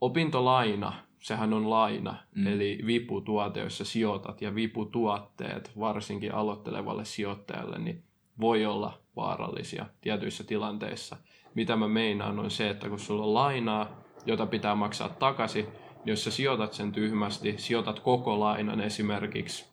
opintolaina, 0.00 0.92
sehän 1.20 1.52
on 1.52 1.70
laina, 1.70 2.16
Mm. 2.34 2.46
eli 2.46 2.80
viputuote, 2.86 3.60
jossa 3.60 3.84
sijoitat, 3.84 4.42
ja 4.42 4.54
viputuotteet 4.54 5.72
varsinkin 5.78 6.34
aloittelevalle 6.34 7.04
sijoittajalle, 7.04 7.78
niin 7.78 8.04
voi 8.40 8.66
olla 8.66 8.98
vaarallisia 9.16 9.86
tietyissä 10.00 10.44
tilanteissa. 10.44 11.16
Mitä 11.54 11.76
mä 11.76 11.88
meinaan 11.88 12.38
on 12.38 12.50
se, 12.50 12.70
että 12.70 12.88
kun 12.88 12.98
sulla 12.98 13.24
on 13.24 13.34
lainaa, 13.34 14.00
jota 14.26 14.46
pitää 14.46 14.74
maksaa 14.74 15.08
takaisin, 15.08 15.64
niin 15.64 16.12
jos 16.12 16.24
sä 16.24 16.30
sijoitat 16.30 16.72
sen 16.72 16.92
tyhmästi, 16.92 17.54
sijoitat 17.56 18.00
koko 18.00 18.40
lainan 18.40 18.80
esimerkiksi 18.80 19.66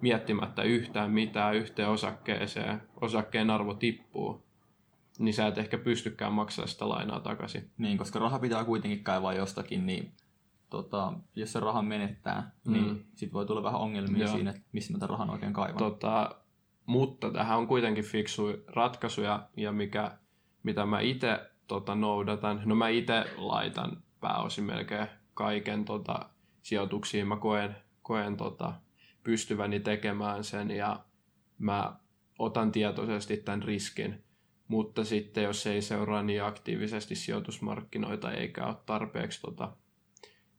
miettimättä 0.00 0.62
yhtään 0.62 1.10
mitään 1.10 1.54
yhteen 1.54 1.88
osakkeeseen, 1.88 2.82
osakkeen 3.00 3.50
arvo 3.50 3.74
tippuu, 3.74 4.47
niin 5.18 5.34
sä 5.34 5.46
et 5.46 5.58
ehkä 5.58 5.78
pystykään 5.78 6.32
maksamaan 6.32 6.68
sitä 6.68 6.88
lainaa 6.88 7.20
takaisin. 7.20 7.70
Niin, 7.78 7.98
koska 7.98 8.18
raha 8.18 8.38
pitää 8.38 8.64
kuitenkin 8.64 9.04
kaivaa 9.04 9.32
jostakin, 9.32 9.86
niin 9.86 10.12
tota, 10.70 11.12
jos 11.34 11.52
se 11.52 11.60
rahan 11.60 11.84
menettää, 11.84 12.50
mm. 12.64 12.72
niin 12.72 12.88
Mm. 12.88 12.98
sit 13.14 13.32
voi 13.32 13.46
tulla 13.46 13.62
vähän 13.62 13.80
ongelmia 13.80 14.24
Joo. 14.24 14.34
siinä, 14.34 14.50
että 14.50 14.62
missä 14.72 14.92
mä 14.92 14.98
tämän 14.98 15.10
rahan 15.10 15.30
oikein 15.30 15.52
kaivan. 15.52 15.78
Tota, 15.78 16.30
mutta 16.86 17.30
tähän 17.30 17.58
on 17.58 17.66
kuitenkin 17.66 18.04
fiksu 18.04 18.46
ratkaisuja, 18.66 19.48
ja 19.56 19.72
mikä, 19.72 20.18
mitä 20.62 20.86
mä 20.86 21.00
itse 21.00 21.50
tota, 21.66 21.94
noudatan. 21.94 22.62
No 22.64 22.74
mä 22.74 22.88
itse 22.88 23.24
laitan 23.36 24.02
pääosin 24.20 24.64
melkein 24.64 25.06
kaiken 25.34 25.84
tota, 25.84 26.28
sijoituksiin. 26.62 27.26
Mä 27.28 27.36
koen, 27.36 27.76
koen 28.02 28.36
tota, 28.36 28.72
pystyväni 29.22 29.80
tekemään 29.80 30.44
sen, 30.44 30.70
ja 30.70 31.04
mä 31.58 31.96
otan 32.38 32.72
tietoisesti 32.72 33.36
tämän 33.36 33.62
riskin. 33.62 34.24
Mutta 34.68 35.04
sitten 35.04 35.44
jos 35.44 35.66
ei 35.66 35.82
seuraa 35.82 36.22
niin 36.22 36.44
aktiivisesti 36.44 37.14
sijoitusmarkkinoita 37.14 38.32
eikä 38.32 38.66
ole 38.66 38.76
tarpeeksi 38.86 39.40
tota, 39.40 39.72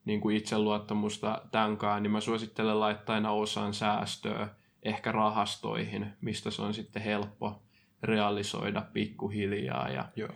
niin 0.06 0.22
kuin 0.22 0.38
itseluottamusta 0.38 1.42
tämänkaan, 1.52 2.04
niin 2.04 2.12
mä 2.12 2.22
suosittelen 2.22 2.80
laittaa 2.80 3.16
aina 3.16 3.32
osan 3.32 3.74
säästöä 3.74 4.50
ehkä 4.84 5.12
rahastoihin, 5.12 6.08
mistä 6.22 6.52
se 6.52 6.62
on 6.62 6.74
sitten 6.74 7.02
helppo 7.02 7.64
realisoida 8.04 8.82
pikkuhiljaa. 8.94 9.90
Ja, 9.90 10.06
Joo. 10.16 10.30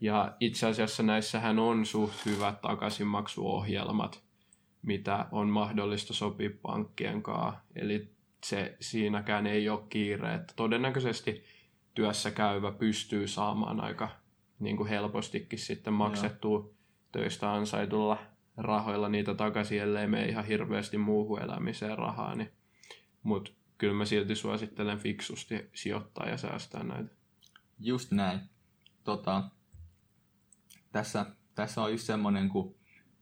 ja 0.00 0.36
itse 0.40 0.66
asiassa 0.66 1.02
näissähän 1.02 1.58
on 1.58 1.86
suht 1.86 2.26
hyvät 2.26 2.60
takaisinmaksuohjelmat, 2.60 4.22
mitä 4.82 5.26
on 5.32 5.48
mahdollista 5.48 6.14
sopia 6.14 6.50
pankkien 6.62 7.22
kanssa. 7.22 7.60
Eli 7.76 8.14
se 8.44 8.76
siinäkään 8.80 9.46
ei 9.46 9.68
ole 9.68 9.82
kiire. 9.88 10.34
Että 10.34 10.52
todennäköisesti 10.56 11.44
työssä 11.94 12.30
käyvä 12.30 12.72
pystyy 12.72 13.28
saamaan 13.28 13.80
aika 13.80 14.08
niin 14.58 14.76
kuin 14.76 14.88
helpostikin 14.88 15.58
sitten 15.58 15.92
maksettua 15.92 16.70
töistä 17.12 17.52
ansaitulla 17.52 18.18
rahoilla 18.56 19.08
niitä 19.08 19.34
takaisin, 19.34 19.82
ellei 19.82 20.06
me 20.06 20.24
ihan 20.24 20.44
hirveästi 20.44 20.98
muuhun 20.98 21.42
elämiseen 21.42 21.98
rahaa. 21.98 22.34
Niin. 22.34 22.52
Mutta 23.22 23.50
kyllä 23.78 23.94
mä 23.94 24.04
silti 24.04 24.34
suosittelen 24.34 24.98
fiksusti 24.98 25.70
sijoittaa 25.74 26.28
ja 26.28 26.36
säästää 26.36 26.82
näitä. 26.82 27.10
Just 27.78 28.10
näin. 28.10 28.40
Tota, 29.04 29.44
tässä, 30.92 31.26
tässä 31.54 31.82
on 31.82 31.90
just 31.90 32.06
semmoinen, 32.06 32.48
kun 32.48 32.74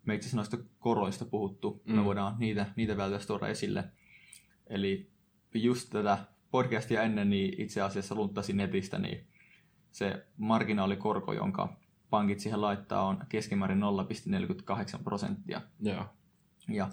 me 0.04 0.14
itse 0.14 0.36
noista 0.36 0.58
koroista 0.78 1.24
puhuttu, 1.24 1.82
mm. 1.84 1.94
Me 1.94 2.04
voidaan 2.04 2.34
niitä, 2.38 2.66
niitä 2.76 2.96
vielä 2.96 3.18
tuoda 3.26 3.48
esille. 3.48 3.84
Eli 4.66 5.10
just 5.54 5.90
tätä 5.90 6.18
podcastia 6.52 7.02
ennen, 7.02 7.30
niin 7.30 7.60
itse 7.60 7.82
asiassa 7.82 8.14
lunttasin 8.14 8.56
netistä, 8.56 8.98
niin 8.98 9.26
se 9.90 10.26
marginaalikorko, 10.36 11.32
jonka 11.32 11.76
pankit 12.10 12.40
siihen 12.40 12.60
laittaa, 12.60 13.06
on 13.06 13.18
keskimäärin 13.28 13.80
0,48 14.96 15.02
prosenttia. 15.04 15.60
Joo. 15.80 16.06
Ja 16.68 16.90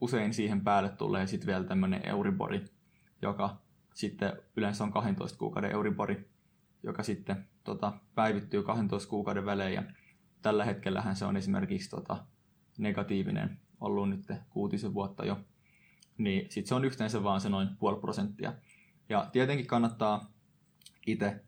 usein 0.00 0.34
siihen 0.34 0.60
päälle 0.60 0.88
tulee 0.88 1.26
sitten 1.26 1.46
vielä 1.46 1.64
tämmöinen 1.64 2.08
Euribori, 2.08 2.64
joka 3.22 3.60
sitten 3.94 4.32
yleensä 4.56 4.84
on 4.84 4.92
12 4.92 5.38
kuukauden 5.38 5.72
Euribori, 5.72 6.28
joka 6.82 7.02
sitten 7.02 7.48
tota, 7.64 7.92
päivittyy 8.14 8.62
12 8.62 9.08
kuukauden 9.10 9.46
välein. 9.46 9.74
Ja 9.74 9.82
tällä 10.42 10.64
hetkellähän 10.64 11.16
se 11.16 11.24
on 11.24 11.36
esimerkiksi 11.36 11.90
tota, 11.90 12.24
negatiivinen 12.78 13.60
ollut 13.80 14.10
nyt 14.10 14.26
kuutisen 14.50 14.94
vuotta 14.94 15.24
jo. 15.26 15.38
Niin 16.18 16.50
sitten 16.50 16.68
se 16.68 16.74
on 16.74 16.84
yhteensä 16.84 17.22
vaan 17.22 17.40
se 17.40 17.48
noin 17.48 17.68
puoli 17.78 18.00
prosenttia. 18.00 18.52
Ja 19.08 19.26
tietenkin 19.32 19.66
kannattaa 19.66 20.26
itse 21.06 21.44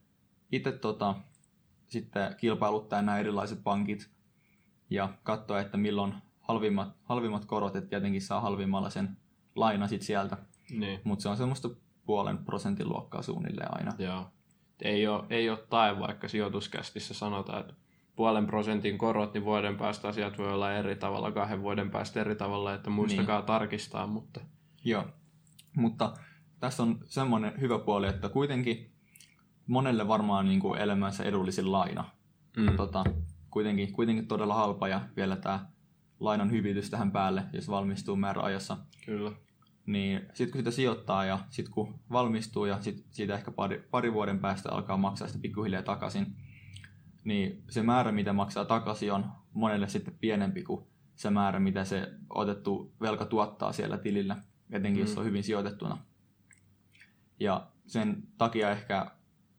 itse 0.52 0.72
tota, 0.72 1.14
sitten 1.88 2.34
kilpailuttaa 2.36 3.02
nämä 3.02 3.18
erilaiset 3.18 3.62
pankit 3.64 4.10
ja 4.90 5.08
katsoa, 5.22 5.60
että 5.60 5.76
milloin 5.76 6.14
halvimmat, 6.40 6.88
halvimmat 7.04 7.44
korot, 7.44 7.76
että 7.76 7.90
tietenkin 7.90 8.22
saa 8.22 8.40
halvimmalla 8.40 8.90
sen 8.90 9.16
laina 9.56 9.88
sit 9.88 10.02
sieltä, 10.02 10.36
Niin. 10.70 11.00
mutta 11.04 11.22
se 11.22 11.28
on 11.28 11.36
semmoista 11.36 11.68
puolen 12.04 12.38
prosentin 12.38 12.88
luokkaa 12.88 13.22
suunnilleen 13.22 13.74
aina. 13.78 13.92
Joo. 13.98 14.26
Ei 14.82 15.06
ole, 15.06 15.24
ei 15.30 15.50
ole 15.50 15.58
tae, 15.70 15.98
vaikka 15.98 16.28
sijoituskästissä 16.28 17.14
sanotaan, 17.14 17.60
että 17.60 17.74
puolen 18.16 18.46
prosentin 18.46 18.98
korot, 18.98 19.34
niin 19.34 19.44
vuoden 19.44 19.76
päästä 19.76 20.08
asiat 20.08 20.38
voi 20.38 20.52
olla 20.52 20.72
eri 20.72 20.96
tavalla, 20.96 21.32
kahden 21.32 21.62
vuoden 21.62 21.90
päästä 21.90 22.20
eri 22.20 22.34
tavalla, 22.34 22.74
että 22.74 22.90
muistakaa 22.90 23.38
niin. 23.38 23.46
tarkistaa, 23.46 24.06
mutta 24.06 24.40
Joo, 24.84 25.04
mutta 25.76 26.12
tässä 26.60 26.82
on 26.82 26.98
semmoinen 27.04 27.60
hyvä 27.60 27.78
puoli, 27.78 28.08
että 28.08 28.28
kuitenkin 28.28 28.90
monelle 29.66 30.08
varmaan 30.08 30.46
niin 30.48 30.60
kuin 30.60 30.80
elämänsä 30.80 31.24
edullisin 31.24 31.72
laina. 31.72 32.04
mm. 32.56 32.76
Tota, 32.76 33.04
kuitenkin, 33.50 33.92
kuitenkin 33.92 34.26
todella 34.28 34.54
halpa 34.54 34.88
ja 34.88 35.00
vielä 35.16 35.36
tämä 35.36 35.66
lainan 36.20 36.50
hyvitys 36.50 36.90
tähän 36.90 37.12
päälle, 37.12 37.44
jos 37.52 37.68
valmistuu 37.68 38.16
määräajassa. 38.16 38.76
kyllä. 39.06 39.32
Niin 39.86 40.20
sitten 40.34 40.52
kun 40.52 40.58
sitä 40.60 40.70
sijoittaa 40.70 41.24
ja 41.24 41.38
sitten 41.50 41.74
kun 41.74 42.00
valmistuu 42.12 42.64
ja 42.64 42.80
sit 42.82 43.06
siitä 43.10 43.34
ehkä 43.34 43.50
pari, 43.50 43.88
pari 43.90 44.12
vuoden 44.12 44.38
päästä 44.38 44.72
alkaa 44.72 44.96
maksaa 44.96 45.28
sitä 45.28 45.40
pikkuhiljaa 45.40 45.82
takaisin, 45.82 46.26
niin 47.24 47.62
se 47.68 47.82
määrä, 47.82 48.12
mitä 48.12 48.32
maksaa 48.32 48.64
takaisin, 48.64 49.12
on 49.12 49.24
monelle 49.52 49.88
sitten 49.88 50.14
pienempi 50.20 50.62
kuin 50.62 50.84
se 51.14 51.30
määrä, 51.30 51.60
mitä 51.60 51.84
se 51.84 52.12
otettu 52.30 52.92
velka 53.00 53.24
tuottaa 53.24 53.72
siellä 53.72 53.98
tilillä, 53.98 54.36
etenkin 54.72 55.00
jos 55.00 55.10
Mm. 55.10 55.14
se 55.14 55.20
on 55.20 55.26
hyvin 55.26 55.44
sijoitettuna. 55.44 55.98
Ja 57.40 57.66
sen 57.86 58.22
takia 58.38 58.70
ehkä 58.70 59.06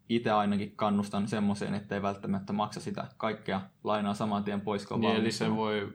itse 0.09 0.31
ainakin 0.31 0.75
kannustan 0.75 1.27
semmoiseen, 1.27 1.73
että 1.73 1.95
ei 1.95 2.01
välttämättä 2.01 2.53
maksa 2.53 2.79
sitä 2.79 3.07
kaikkea 3.17 3.61
lainaa 3.83 4.13
saman 4.13 4.43
tien 4.43 4.61
pois, 4.61 4.87
kun 4.87 5.01
Niin, 5.01 5.15
eli 5.15 5.31
se 5.31 5.55
voi 5.55 5.93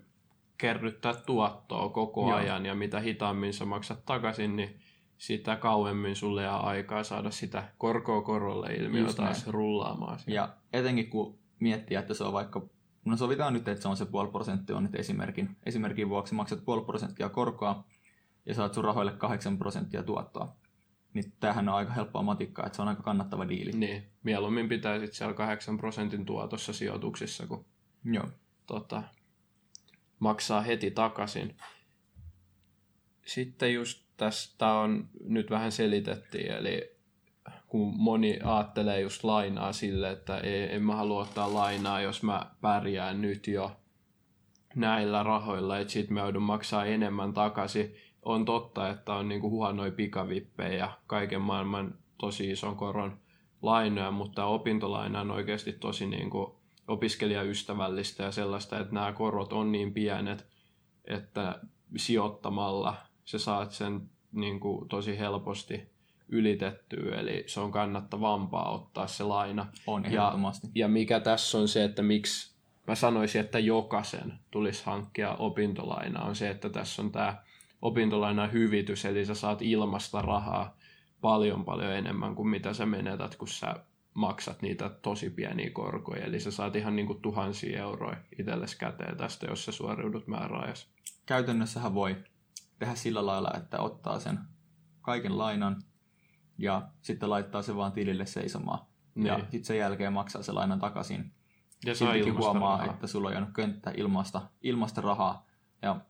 kerryttää 0.58 1.14
tuottoa 1.14 1.88
koko 1.88 2.28
Joo. 2.28 2.36
ajan, 2.36 2.66
ja 2.66 2.74
mitä 2.74 3.00
hitaammin 3.00 3.52
sä 3.52 3.64
maksat 3.64 4.04
takaisin, 4.04 4.56
niin 4.56 4.80
sitä 5.18 5.56
kauemmin 5.56 6.16
sulle 6.16 6.42
jää 6.42 6.56
aikaa 6.56 7.04
saada 7.04 7.30
sitä 7.30 7.64
korkoa 7.78 8.22
korolle 8.22 8.74
ilmiö 8.74 9.12
taas 9.12 9.46
rullaamaan. 9.46 10.18
siellä. 10.18 10.40
Ja 10.40 10.48
etenkin 10.72 11.10
kun 11.10 11.38
miettii, 11.60 11.96
että 11.96 12.14
se 12.14 12.24
on 12.24 12.32
vaikka, 12.32 12.62
no 13.04 13.16
sovitaan 13.16 13.52
nyt, 13.52 13.68
että 13.68 13.82
se 13.82 13.88
on 13.88 13.96
se 13.96 14.06
puoli 14.06 14.30
prosenttia 14.30 14.76
on 14.76 14.82
nyt 14.82 14.94
esimerkin, 14.94 15.56
esimerkin 15.66 16.08
vuoksi 16.08 16.34
maksat 16.34 16.64
puoli 16.64 16.84
prosenttia 16.84 17.28
korkoa 17.28 17.84
ja 18.46 18.54
saat 18.54 18.74
sun 18.74 18.84
rahoille 18.84 19.12
8 19.12 19.58
prosenttia 19.58 20.02
tuottoa. 20.02 20.56
Niin 21.16 21.32
tämähän 21.40 21.68
on 21.68 21.74
aika 21.74 21.92
helppoa 21.92 22.22
matikkaa, 22.22 22.66
että 22.66 22.76
se 22.76 22.82
on 22.82 22.88
aika 22.88 23.02
kannattava 23.02 23.48
diili. 23.48 23.72
Niin, 23.72 24.10
mieluummin 24.22 24.68
pitää 24.68 24.98
sitten 24.98 25.14
siellä 25.14 25.34
8 25.34 25.76
prosentin 25.76 26.26
tuotossa 26.26 26.72
sijoituksissa, 26.72 27.46
kun 27.46 27.64
Joo. 28.04 28.26
tota, 28.66 29.02
maksaa 30.18 30.60
heti 30.60 30.90
takaisin. 30.90 31.56
Sitten 33.26 33.74
just 33.74 34.06
tästä 34.16 34.72
on 34.72 35.08
nyt 35.24 35.50
vähän 35.50 35.72
selitettiin, 35.72 36.50
eli 36.50 36.96
kun 37.66 37.94
moni 37.96 38.38
ajattelee 38.44 39.00
just 39.00 39.24
lainaa 39.24 39.72
sille, 39.72 40.10
että 40.10 40.38
ei, 40.38 40.74
en 40.74 40.82
mä 40.82 40.96
halua 40.96 41.22
ottaa 41.22 41.54
lainaa, 41.54 42.00
jos 42.00 42.22
mä 42.22 42.50
pärjään 42.60 43.22
nyt 43.22 43.46
jo 43.46 43.76
näillä 44.74 45.22
rahoilla, 45.22 45.78
että 45.78 45.92
sit 45.92 46.10
mä 46.10 46.20
joudun 46.20 46.42
maksaa 46.42 46.84
enemmän 46.84 47.32
takaisin. 47.32 47.94
On 48.26 48.44
totta, 48.44 48.90
että 48.90 49.14
on 49.14 49.28
niinku 49.28 49.50
huonoja 49.50 49.92
pikavippejä 49.92 50.78
ja 50.78 50.92
kaiken 51.06 51.40
maailman 51.40 51.94
tosi 52.18 52.50
ison 52.50 52.76
koron 52.76 53.18
lainoja, 53.62 54.10
mutta 54.10 54.44
opintolaina 54.44 55.20
on 55.20 55.30
oikeasti 55.30 55.72
tosi 55.72 56.06
niinku 56.06 56.56
opiskelijaystävällistä 56.88 58.22
ja 58.22 58.32
sellaista, 58.32 58.78
että 58.78 58.94
nämä 58.94 59.12
korot 59.12 59.52
on 59.52 59.72
niin 59.72 59.94
pienet, 59.94 60.46
että 61.04 61.60
sijoittamalla 61.96 62.96
sä 63.24 63.38
saat 63.38 63.72
sen 63.72 64.10
niin 64.32 64.60
kuin 64.60 64.88
tosi 64.88 65.18
helposti 65.18 65.82
ylitettyä, 66.28 67.20
eli 67.20 67.44
se 67.46 67.60
on 67.60 67.72
kannattavampaa 67.72 68.70
ottaa 68.70 69.06
se 69.06 69.24
laina. 69.24 69.66
On 69.86 70.12
Ja-. 70.12 70.38
Ja 70.74 70.88
mikä 70.88 71.20
tässä 71.20 71.58
on 71.58 71.68
se, 71.68 71.84
että 71.84 72.02
miksi 72.02 72.56
mä 72.86 72.94
sanoisin, 72.94 73.40
että 73.40 73.58
jokaisen 73.58 74.32
tulisi 74.50 74.86
hankkia 74.86 75.34
opintolaina, 75.34 76.22
on 76.22 76.36
se, 76.36 76.50
että 76.50 76.68
tässä 76.68 77.02
on 77.02 77.12
tämä 77.12 77.45
opintolainan 77.82 78.52
hyvitys, 78.52 79.04
eli 79.04 79.26
sä 79.26 79.34
saat 79.34 79.62
ilmasta 79.62 80.22
rahaa 80.22 80.76
paljon 81.20 81.64
paljon 81.64 81.92
enemmän 81.92 82.34
kuin 82.34 82.48
mitä 82.48 82.74
sä 82.74 82.86
menetät, 82.86 83.36
kun 83.36 83.48
sä 83.48 83.74
maksat 84.14 84.62
niitä 84.62 84.88
tosi 84.88 85.30
pieniä 85.30 85.70
korkoja. 85.70 86.24
Eli 86.24 86.40
sä 86.40 86.50
saat 86.50 86.76
ihan 86.76 86.96
niin 86.96 87.06
kuin 87.06 87.22
tuhansia 87.22 87.80
euroja 87.80 88.16
itsellesi 88.38 88.78
käteen 88.78 89.16
tästä, 89.16 89.46
jos 89.46 89.64
sä 89.64 89.72
suoriudut 89.72 90.26
määräajassa. 90.26 90.88
Käytännössähän 91.26 91.94
voi 91.94 92.16
tehdä 92.78 92.94
sillä 92.94 93.26
lailla, 93.26 93.50
että 93.56 93.80
ottaa 93.80 94.20
sen 94.20 94.38
kaiken 95.00 95.38
lainan 95.38 95.82
ja 96.58 96.88
sitten 97.02 97.30
laittaa 97.30 97.62
se 97.62 97.76
vaan 97.76 97.92
tilille 97.92 98.26
seisomaan. 98.26 98.86
Niin. 99.14 99.26
Ja 99.26 99.38
sitten 99.38 99.64
sen 99.64 99.78
jälkeen 99.78 100.12
maksaa 100.12 100.42
se 100.42 100.52
lainan 100.52 100.78
takaisin. 100.78 101.32
ja 101.84 101.94
saa 101.94 102.14
huomaa, 102.38 102.78
rahaa. 102.78 102.94
että 102.94 103.06
sulla 103.06 103.28
on 103.28 103.34
jäänyt 103.34 103.54
könttä 103.54 103.92
ilmasta, 103.96 104.42
ilmasta 104.62 105.00
rahaa. 105.00 105.46
Ja 105.82 106.00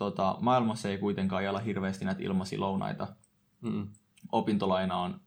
tota, 0.00 0.36
maailmassa 0.40 0.88
ei 0.88 0.98
kuitenkaan 0.98 1.44
jalla 1.44 1.58
hirveästi 1.58 2.04
näitä 2.04 2.22
ilmaisia 2.22 2.60
lounaita. 2.60 3.08
Mm. 3.60 3.88
Opintolaina 4.32 4.96
on 4.96 5.20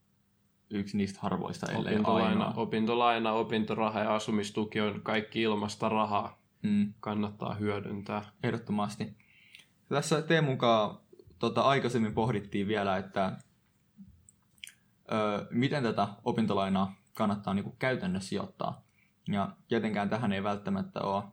yksi 0.69 0.97
niistä 0.97 1.19
harvoista, 1.21 1.71
ellei 1.71 1.93
Opintolaina, 1.93 2.45
ainoa. 2.45 2.61
opintolaina, 2.61 3.31
opintoraha 3.31 3.99
ja 3.99 4.15
asumistuki 4.15 4.81
on 4.81 5.01
kaikki 5.03 5.41
ilmasta 5.41 5.89
rahaa. 5.89 6.41
Mm, 6.61 6.93
Kannattaa 6.99 7.53
hyödyntää. 7.53 8.21
ehdottomasti. 8.43 9.17
Tässä 9.89 10.21
Teemun 10.21 10.57
tota, 11.39 11.61
aikaisemmin 11.61 12.13
pohdittiin 12.13 12.67
vielä, 12.67 12.97
että 12.97 13.37
ö, 15.11 15.47
miten 15.51 15.83
tätä 15.83 16.07
opintolainaa 16.23 16.95
kannattaa 17.13 17.53
niin 17.53 17.63
kuin 17.63 17.75
käytännössä 17.79 18.29
sijoittaa. 18.29 18.81
Ja 19.27 19.49
tietenkään 19.67 20.09
tähän 20.09 20.33
ei 20.33 20.43
välttämättä 20.43 20.99
ole 21.01 21.23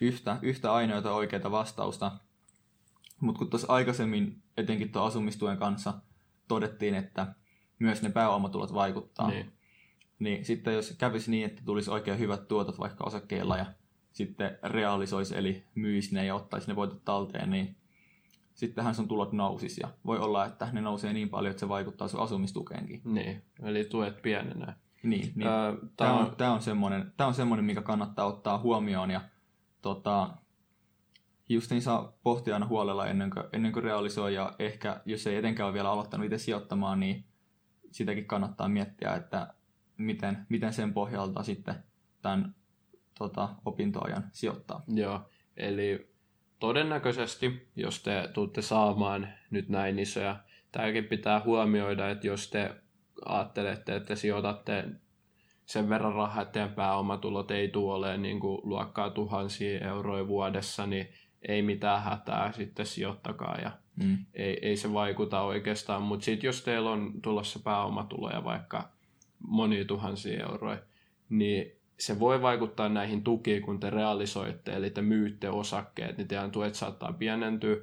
yhtä, 0.00 0.38
yhtä 0.42 0.72
ainoita 0.72 1.12
oikeaa 1.12 1.50
vastausta. 1.50 2.12
Mutta 3.20 3.38
kun 3.38 3.50
tuossa 3.50 3.72
aikaisemmin, 3.72 4.42
etenkin 4.56 4.92
tuon 4.92 5.06
asumistuen 5.06 5.56
kanssa, 5.56 5.94
todettiin, 6.48 6.94
että 6.94 7.34
myös 7.78 8.02
ne 8.02 8.10
pääomatulot 8.10 8.74
vaikuttaa. 8.74 9.28
Niin. 9.28 9.52
Niin 10.18 10.44
sitten 10.44 10.74
jos 10.74 10.94
kävisi 10.98 11.30
niin, 11.30 11.46
että 11.46 11.62
tulisi 11.64 11.90
oikein 11.90 12.18
hyvät 12.18 12.48
tuotot 12.48 12.78
vaikka 12.78 13.04
osakkeilla 13.04 13.56
ja 13.56 13.66
sitten 14.12 14.58
realisoisi 14.62 15.36
eli 15.36 15.64
myisi 15.74 16.14
ne 16.14 16.24
ja 16.24 16.34
ottaisi 16.34 16.68
ne 16.68 16.76
voitot 16.76 17.04
talteen, 17.04 17.50
niin 17.50 17.76
sittenhän 18.54 18.94
sun 18.94 19.08
tulot 19.08 19.32
nousisi 19.32 19.80
ja 19.80 19.88
voi 20.06 20.18
olla, 20.18 20.46
että 20.46 20.68
ne 20.72 20.80
nousee 20.80 21.12
niin 21.12 21.28
paljon, 21.28 21.50
että 21.50 21.60
se 21.60 21.68
vaikuttaa 21.68 22.08
sun 22.08 22.20
asumistukeenkin. 22.20 23.00
Niin, 23.04 23.42
eli 23.62 23.84
tuet 23.84 24.22
pienenee. 24.22 24.74
Niin, 25.02 25.32
niin. 25.34 25.48
Öö, 25.48 25.76
Tämä 25.96 26.12
on, 26.12 26.26
on, 26.26 26.36
tää 27.16 27.26
on 27.26 27.34
semmoinen, 27.34 27.64
mikä 27.64 27.82
kannattaa 27.82 28.26
ottaa 28.26 28.58
huomioon 28.58 29.10
ja 29.10 29.20
tota, 29.82 30.30
justiin 31.48 31.82
saa 31.82 32.12
pohtia 32.22 32.54
aina 32.54 32.66
huolella 32.66 33.06
ennen 33.06 33.30
kuin, 33.30 33.44
ennen 33.52 33.72
kuin 33.72 33.84
realisoi 33.84 34.34
ja 34.34 34.52
ehkä 34.58 35.00
jos 35.04 35.26
ei 35.26 35.36
etenkään 35.36 35.66
ole 35.66 35.74
vielä 35.74 35.90
aloittanut 35.90 36.26
itse 36.26 36.38
sijoittamaan, 36.38 37.00
niin 37.00 37.24
sitäkin 37.90 38.26
kannattaa 38.26 38.68
miettiä, 38.68 39.14
että 39.14 39.54
miten, 39.98 40.46
miten 40.48 40.72
sen 40.72 40.92
pohjalta 40.92 41.42
sitten 41.42 41.74
tämän 42.22 42.54
tota, 43.18 43.48
opintoajan 43.64 44.24
sijoittaa. 44.32 44.82
joo, 44.88 45.20
eli 45.56 46.10
todennäköisesti, 46.58 47.68
jos 47.76 48.02
te 48.02 48.28
tuutte 48.32 48.62
saamaan 48.62 49.28
nyt 49.50 49.68
näin 49.68 49.98
isoja, 49.98 50.36
tämäkin 50.72 51.04
pitää 51.04 51.42
huomioida, 51.44 52.10
että 52.10 52.26
jos 52.26 52.50
te 52.50 52.74
ajattelette, 53.24 53.96
että 53.96 54.14
sijoitatte 54.14 54.84
sen 55.66 55.88
verran 55.88 56.14
rahaa, 56.14 56.42
että 56.42 56.52
teidän 56.52 56.74
pääomatulot 56.74 57.50
ei 57.50 57.68
tule 57.68 57.94
olemaan 57.94 58.22
niin 58.22 58.40
kuin 58.40 58.60
luokkaa 58.62 59.10
tuhansia 59.10 59.88
euroja 59.88 60.28
vuodessa, 60.28 60.86
niin 60.86 61.08
ei 61.48 61.62
mitään 61.62 62.02
hätää, 62.02 62.52
sitten 62.52 62.86
sijoittakaa 62.86 63.56
ja 63.62 63.70
Mm. 63.96 64.18
ei, 64.34 64.58
ei 64.62 64.76
se 64.76 64.92
vaikuta 64.92 65.40
oikeastaan. 65.40 66.02
Mutta 66.02 66.24
sitten 66.24 66.48
jos 66.48 66.62
teillä 66.62 66.90
on 66.90 67.12
tulossa 67.22 67.58
pääomatuloja 67.64 68.44
vaikka 68.44 68.88
monia 69.46 69.84
tuhansia 69.84 70.46
euroja, 70.46 70.78
niin 71.28 71.72
se 71.98 72.20
voi 72.20 72.42
vaikuttaa 72.42 72.88
näihin 72.88 73.24
tukiin, 73.24 73.62
kun 73.62 73.80
te 73.80 73.90
realisoitte, 73.90 74.72
eli 74.72 74.90
te 74.90 75.02
myytte 75.02 75.50
osakkeet, 75.50 76.16
niin 76.16 76.28
teidän 76.28 76.50
tuet 76.50 76.74
saattaa 76.74 77.12
pienentyä. 77.12 77.76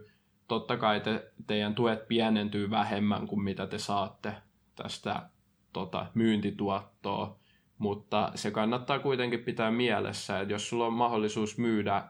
Totta 0.47 0.77
kai 0.77 0.99
te, 0.99 1.31
teidän 1.47 1.75
tuet 1.75 2.07
pienentyy 2.07 2.69
vähemmän 2.69 3.27
kuin 3.27 3.43
mitä 3.43 3.67
te 3.67 3.77
saatte 3.77 4.33
tästä 4.75 5.29
tota, 5.73 6.05
myyntituottoa, 6.13 7.39
mutta 7.77 8.31
se 8.35 8.51
kannattaa 8.51 8.99
kuitenkin 8.99 9.39
pitää 9.39 9.71
mielessä, 9.71 10.39
että 10.39 10.53
jos 10.53 10.69
sulla 10.69 10.85
on 10.87 10.93
mahdollisuus 10.93 11.57
myydä 11.57 12.03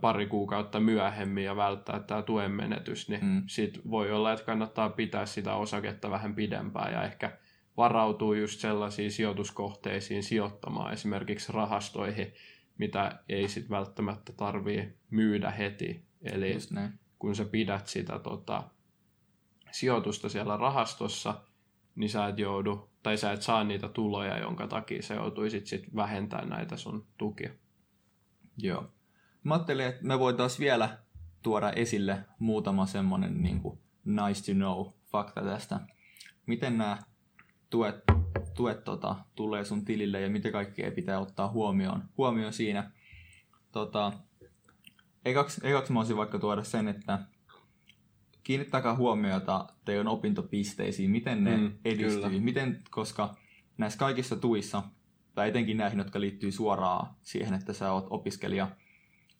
pari 0.00 0.26
kuukautta 0.26 0.80
myöhemmin 0.80 1.44
ja 1.44 1.56
välttää 1.56 2.00
tämä 2.00 2.22
tuen 2.22 2.50
menetys, 2.50 3.08
niin 3.08 3.24
Mm. 3.24 3.42
sit 3.46 3.80
voi 3.90 4.12
olla, 4.12 4.32
että 4.32 4.44
kannattaa 4.44 4.88
pitää 4.90 5.26
sitä 5.26 5.54
osaketta 5.54 6.10
vähän 6.10 6.34
pidempään 6.34 6.92
ja 6.92 7.02
ehkä 7.04 7.38
varautuu 7.76 8.34
just 8.34 8.60
sellaisiin 8.60 9.10
sijoituskohteisiin 9.12 10.22
sijoittamaan, 10.22 10.92
esimerkiksi 10.92 11.52
rahastoihin, 11.52 12.34
mitä 12.78 13.18
ei 13.28 13.48
sit 13.48 13.70
välttämättä 13.70 14.32
tarvii 14.32 14.94
myydä 15.10 15.50
heti. 15.50 16.04
Eli 16.22 16.52
kun 17.18 17.36
sä 17.36 17.44
pidät 17.44 17.86
sitä 17.86 18.18
tota, 18.18 18.62
sijoitusta 19.70 20.28
siellä 20.28 20.56
rahastossa, 20.56 21.40
niin 21.94 22.10
sä 22.10 22.26
et 22.26 22.38
joudu, 22.38 22.90
tai 23.02 23.16
sä 23.16 23.32
et 23.32 23.42
saa 23.42 23.64
niitä 23.64 23.88
tuloja, 23.88 24.38
jonka 24.38 24.66
takia 24.66 25.02
sä 25.02 25.14
joutuisit 25.14 25.66
sit 25.66 25.94
vähentämään 25.96 26.48
näitä 26.48 26.76
sun 26.76 27.06
tukia. 27.18 27.50
Joo. 28.58 28.93
Mä 29.44 29.54
ajattelin, 29.54 29.86
että 29.86 30.04
me 30.04 30.18
voitaisiin 30.18 30.60
vielä 30.60 30.98
tuoda 31.42 31.72
esille 31.72 32.24
muutama 32.38 32.86
semmonen 32.86 33.42
niin 33.42 33.60
kuin 33.60 33.78
nice 34.04 34.52
to 34.52 34.58
know 34.58 34.86
fakta 35.12 35.42
tästä. 35.42 35.80
Miten 36.46 36.78
nämä 36.78 36.98
tuet, 37.70 37.96
tuet 38.56 38.84
tota, 38.84 39.16
tulee 39.34 39.64
sun 39.64 39.84
tilille 39.84 40.20
ja 40.20 40.30
mitä 40.30 40.50
kaikkea 40.50 40.90
pitää 40.90 41.20
ottaa 41.20 41.48
huomioon, 41.50 42.02
huomioon 42.18 42.52
siinä. 42.52 42.90
Tota, 43.72 44.12
ekaksi, 45.24 45.60
ekaksi 45.64 45.92
mä 45.92 45.98
olisin 45.98 46.16
vaikka 46.16 46.38
tuoda 46.38 46.64
sen, 46.64 46.88
että 46.88 47.18
kiinnittäkää 48.42 48.96
huomiota 48.96 49.66
teidän 49.84 50.08
opintopisteisiin, 50.08 51.10
miten 51.10 51.44
ne 51.44 51.56
Mm, 51.56 51.62
mm, 51.62 51.72
edistyy, 51.84 52.22
kyllä. 52.22 52.40
miten, 52.40 52.82
koska 52.90 53.34
näissä 53.78 53.98
kaikissa 53.98 54.36
tuissa, 54.36 54.82
tai 55.34 55.48
etenkin 55.48 55.76
näihin, 55.76 55.98
jotka 55.98 56.20
liittyy 56.20 56.52
suoraan 56.52 57.06
siihen, 57.22 57.54
että 57.54 57.72
sä 57.72 57.92
oot 57.92 58.06
opiskelija, 58.10 58.68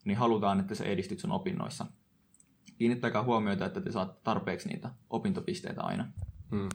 niin 0.05 0.17
halutaan, 0.17 0.61
että 0.61 0.75
sä 0.75 0.85
edistyt 0.85 1.19
sun 1.19 1.33
opinnoissa. 1.33 1.87
Kiinnittäkää 2.79 3.23
huomiota, 3.23 3.67
että 3.67 3.81
te 3.81 3.93
saat 3.93 4.23
tarpeeksi 4.23 4.69
niitä 4.69 4.91
opintopisteitä 5.11 5.83
aina. 5.83 6.09
Hmm. 6.51 6.69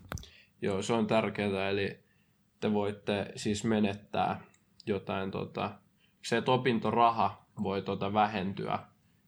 Joo, 0.61 0.81
se 0.81 0.93
on 0.93 1.07
tärkeää, 1.07 1.69
eli 1.69 2.03
te 2.59 2.73
voitte 2.73 3.31
siis 3.35 3.63
menettää 3.63 4.41
jotain, 4.85 5.31
tota, 5.31 5.71
se, 6.25 6.37
että 6.37 6.51
opintoraha 6.51 7.45
voi 7.63 7.81
tota 7.81 8.13
vähentyä 8.13 8.79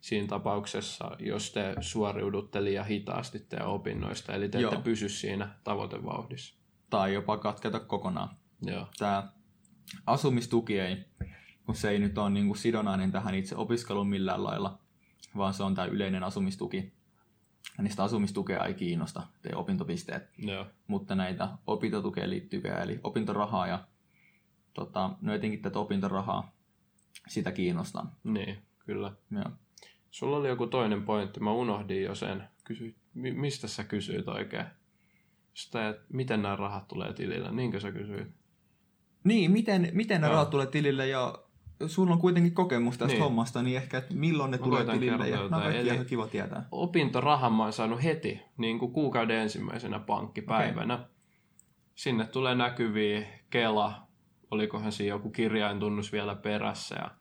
siinä 0.01 0.27
tapauksessa, 0.27 1.11
jos 1.19 1.51
te 1.51 1.75
suoriudutte 1.79 2.63
liian 2.63 2.85
hitaasti 2.85 3.39
teidän 3.39 3.67
opinnoista, 3.67 4.33
eli 4.33 4.49
te 4.49 4.57
ette 4.57 4.75
Joo. 4.75 4.81
pysy 4.81 5.09
siinä 5.09 5.49
tavoitevauhdissa. 5.63 6.55
Tai 6.89 7.13
jopa 7.13 7.37
katketa 7.37 7.79
kokonaan. 7.79 8.29
Joo, 8.61 8.87
Tämä 8.97 9.31
asumistuki 10.05 10.79
ei, 10.79 11.05
kun 11.65 11.75
se 11.75 11.89
ei 11.89 11.99
nyt 11.99 12.17
ole 12.17 12.29
niin 12.29 12.47
kuin 12.47 12.57
sidonainen 12.57 13.11
tähän 13.11 13.35
itse 13.35 13.55
opiskeluun 13.55 14.09
millään 14.09 14.43
lailla, 14.43 14.79
vaan 15.37 15.53
se 15.53 15.63
on 15.63 15.75
tämä 15.75 15.85
yleinen 15.87 16.23
asumistuki. 16.23 16.93
Ja 17.77 17.83
niistä 17.83 18.03
asumistukea 18.03 18.65
ei 18.65 18.73
kiinnosta 18.73 19.23
teidän 19.41 19.59
opintopisteet. 19.59 20.23
joo, 20.37 20.65
mutta 20.87 21.15
näitä 21.15 21.49
opintotukeen 21.67 22.29
liittyviä, 22.29 22.73
eli 22.73 22.99
opintorahaa 23.03 23.67
ja 23.67 23.87
tota, 24.73 25.09
no 25.21 25.33
etenkin 25.33 25.61
tätä 25.61 25.79
opintorahaa, 25.79 26.51
sitä 27.27 27.51
kiinnostaa. 27.51 28.15
niin, 28.23 28.57
kyllä. 28.85 29.11
Joo. 29.31 29.51
Sulla 30.11 30.37
oli 30.37 30.47
joku 30.47 30.67
toinen 30.67 31.03
pointti, 31.03 31.39
mä 31.39 31.51
unohdin 31.51 32.03
jo 32.03 32.15
sen. 32.15 32.43
Kysy, 32.63 32.95
mi- 33.13 33.31
mistä 33.31 33.67
sä 33.67 33.83
kysyit 33.83 34.27
oikein? 34.27 34.65
Sitä, 35.53 35.89
että 35.89 36.03
miten 36.13 36.41
nämä 36.41 36.55
rahat 36.55 36.87
tulee 36.87 37.13
tilille, 37.13 37.51
niinkö 37.51 37.79
sä 37.79 37.91
kysyit? 37.91 38.27
Niin, 39.23 39.51
miten, 39.51 39.89
miten 39.93 40.21
Joo. 40.21 40.31
rahat 40.31 40.49
tulee 40.49 40.65
tilille 40.67 41.07
ja 41.07 41.43
sulla 41.87 42.13
on 42.13 42.19
kuitenkin 42.19 42.53
kokemus 42.53 42.97
tästä 42.97 43.13
Niin. 43.13 43.23
hommasta, 43.23 43.61
niin 43.63 43.77
ehkä, 43.77 43.97
että 43.97 44.13
milloin 44.15 44.51
ne 44.51 44.57
Mä 44.57 44.63
tulee 44.63 44.85
tilille 44.85 45.29
ja 45.29 45.37
no, 45.41 45.49
kaikki 45.49 45.77
Eli- 45.77 45.93
ihan 45.93 46.05
kiva 46.05 46.27
tietää. 46.27 46.65
opintorahan 46.71 47.53
mä 47.53 47.63
oon 47.63 47.73
saanut 47.73 48.03
heti, 48.03 48.41
niin 48.57 48.79
kuin 48.79 48.91
kuukauden 48.91 49.37
ensimmäisenä 49.37 49.99
pankkipäivänä. 49.99 50.93
Okay. 50.93 51.05
Sinne 51.95 52.25
tulee 52.25 52.55
näkyviä 52.55 53.27
Kela, 53.49 53.93
olikohan 54.51 54.91
siinä 54.91 55.15
joku 55.15 55.29
kirjaintunnus 55.29 56.11
vielä 56.11 56.35
perässä 56.35 56.95
ja 56.95 57.11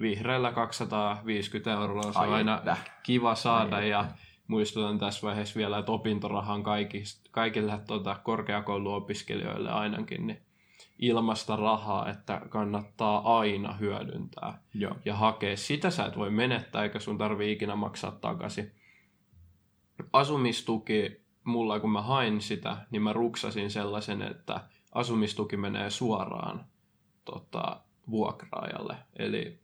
vihreällä 0.00 0.52
250 0.52 1.72
euroa, 1.72 2.02
se 2.02 2.08
on 2.08 2.16
Ai 2.16 2.30
aina 2.30 2.58
että. 2.58 2.76
kiva 3.02 3.34
saada 3.34 3.76
Ai 3.76 3.90
ja 3.90 4.00
että. 4.00 4.14
muistutan 4.46 4.98
tässä 4.98 5.26
vaiheessa 5.26 5.58
vielä, 5.58 5.78
että 5.78 5.92
opintoraha 5.92 6.54
on 6.54 6.62
kaikista, 6.62 7.30
kaikille 7.30 7.80
tota, 7.86 8.16
korkeakouluopiskelijoille 8.24 9.70
ainakin 9.70 10.26
niin 10.26 10.42
ilmasta 11.00 11.56
rahaa, 11.56 12.08
että 12.08 12.40
kannattaa 12.48 13.38
aina 13.38 13.72
hyödyntää 13.72 14.62
Joo. 14.74 14.96
ja 15.04 15.16
hakea. 15.16 15.56
Sitä 15.56 15.90
sä 15.90 16.04
et 16.04 16.16
voi 16.16 16.30
menettää, 16.30 16.82
eikä 16.82 16.98
sun 16.98 17.18
tarvi 17.18 17.52
ikinä 17.52 17.76
maksaa 17.76 18.10
takaisin. 18.10 18.72
Asumistuki, 20.12 21.20
mulla 21.44 21.80
kun 21.80 21.90
mä 21.90 22.02
hain 22.02 22.40
sitä, 22.40 22.76
niin 22.90 23.02
mä 23.02 23.12
ruksasin 23.12 23.70
sellaisen, 23.70 24.22
että 24.22 24.60
asumistuki 24.92 25.56
menee 25.56 25.90
suoraan 25.90 26.64
tota, 27.24 27.80
vuokraajalle. 28.10 28.96
Eli 29.16 29.60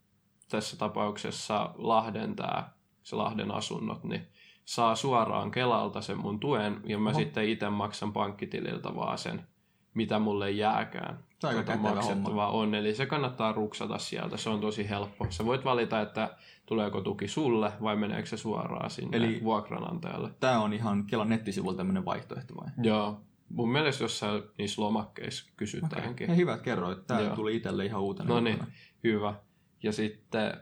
tässä 0.51 0.77
tapauksessa 0.77 1.75
Lahden 1.75 2.37
tää, 2.37 2.75
se 3.03 3.16
Lahden 3.16 3.51
asunnot, 3.51 4.05
niin 4.05 4.27
saa 4.64 4.96
suoraan 4.96 5.51
Kelalta 5.51 6.01
sen 6.01 6.18
mun 6.18 6.40
tuen, 6.40 6.81
ja 6.85 6.99
mä 6.99 7.11
Oho. 7.11 7.18
sitten 7.18 7.49
itse 7.49 7.70
maksan 7.70 8.12
pankkitililtä 8.12 8.94
vaan 8.94 9.18
sen, 9.18 9.46
mitä 9.94 10.18
mulle 10.18 10.51
jääkään 10.51 11.25
Se 11.40 11.46
on 11.46 11.57
aika 11.57 11.77
maksettavaa 11.77 12.51
on, 12.51 12.75
eli 12.75 12.94
se 12.94 13.07
kannattaa 13.07 13.53
ruksata 13.53 13.99
sieltä, 13.99 14.37
se 14.37 14.51
on 14.51 14.61
tosi 14.61 14.88
helppo. 14.88 15.27
Sä 15.31 15.44
voit 15.44 15.64
valita, 15.64 16.01
että 16.01 16.37
tuleeko 16.66 17.01
tuki 17.01 17.29
sulle 17.29 17.72
vai 17.83 17.96
meneekö 17.96 18.29
se 18.29 18.37
suoraan 18.37 18.90
sinne 18.90 19.16
Eli- 19.16 19.40
vuokranantajalle. 19.42 20.31
Tämä 20.40 20.61
on 20.61 20.72
ihan 20.72 21.05
Kelan 21.07 21.29
nettisivuilla 21.29 21.77
tämmöinen 21.77 22.05
vaihtoehto 22.05 22.55
vai? 22.57 22.68
Joo, 22.83 23.20
mun 23.49 23.72
mielestä 23.72 24.05
jossain 24.05 24.42
niissä 24.59 24.83
lomakkeissa 24.83 25.51
kysytäänkin. 25.57 26.11
Okay. 26.25 26.27
Ja 26.27 26.35
hyvä, 26.35 26.55
että 26.55 26.64
kerroit. 26.64 27.07
Tämä 27.07 27.20
Joo. 27.20 27.35
tuli 27.35 27.57
itselle 27.57 27.85
ihan 27.85 28.03
uutena. 28.03 28.29
No 28.29 28.40
niin, 28.40 28.59
hyvä. 29.05 29.35
Ja 29.83 29.92
sitten 29.92 30.57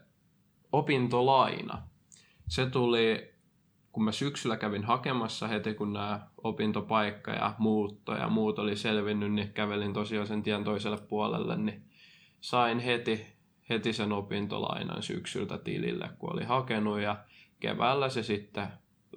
opintolaina. 0.72 1.82
Se 2.48 2.70
tuli, 2.70 3.33
kun 3.94 4.04
mä 4.04 4.12
syksyllä 4.12 4.56
kävin 4.56 4.84
hakemassa 4.84 5.48
heti, 5.48 5.74
kun 5.74 5.92
nämä 5.92 6.26
opintopaikka 6.44 7.30
ja 7.30 7.54
muutto 7.58 8.14
ja 8.14 8.28
muut 8.28 8.58
oli 8.58 8.76
selvinnyt, 8.76 9.32
niin 9.32 9.52
kävelin 9.52 9.92
tosiaan 9.92 10.26
sen 10.26 10.42
tien 10.42 10.64
toiselle 10.64 10.98
puolelle, 11.08 11.56
niin 11.56 11.82
sain 12.40 12.78
heti, 12.78 13.26
heti 13.68 13.92
sen 13.92 14.12
opintolainan 14.12 15.02
syksyltä 15.02 15.58
tilille, 15.58 16.10
kun 16.18 16.32
oli 16.32 16.44
hakenut 16.44 17.00
ja 17.00 17.24
keväällä 17.60 18.08
se 18.08 18.22
sitten, 18.22 18.66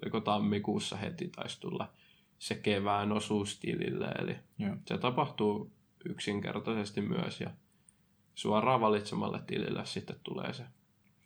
oliko 0.01 0.19
tammikuussa 0.19 0.97
heti 0.97 1.27
taisi 1.27 1.59
tulla 1.61 1.89
se 2.39 2.55
kevään 2.55 3.11
osuus 3.11 3.59
tilille, 3.59 4.07
eli 4.07 4.35
Joo. 4.59 4.75
se 4.85 4.97
tapahtuu 4.97 5.71
yksinkertaisesti 6.05 7.01
myös 7.01 7.41
ja 7.41 7.49
suoraan 8.35 8.81
valitsemalle 8.81 9.41
tilille 9.47 9.85
sitten 9.85 10.15
tulee 10.23 10.53
se 10.53 10.63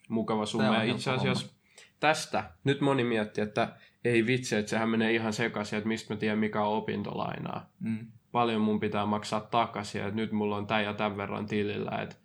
mukava 0.09 0.45
summa. 0.45 0.75
Ja 0.75 0.83
itse 0.83 1.11
asiassa 1.11 1.47
tästä 2.01 2.43
nyt 2.63 2.81
moni 2.81 3.03
miettii, 3.03 3.43
että 3.43 3.75
ei 4.05 4.25
vitsi, 4.25 4.55
että 4.55 4.69
sehän 4.69 4.89
menee 4.89 5.13
ihan 5.13 5.33
sekaisin, 5.33 5.77
että 5.77 5.87
mistä 5.87 6.13
mä 6.13 6.19
tiedän 6.19 6.39
mikä 6.39 6.61
on 6.61 6.77
opintolainaa. 6.77 7.69
Mm. 7.79 8.07
Paljon 8.31 8.61
mun 8.61 8.79
pitää 8.79 9.05
maksaa 9.05 9.39
takaisin, 9.39 10.01
että 10.01 10.15
nyt 10.15 10.31
mulla 10.31 10.57
on 10.57 10.67
tämän 10.67 10.83
ja 10.83 10.93
tämän 10.93 11.17
verran 11.17 11.45
tilillä, 11.45 12.01
että, 12.01 12.15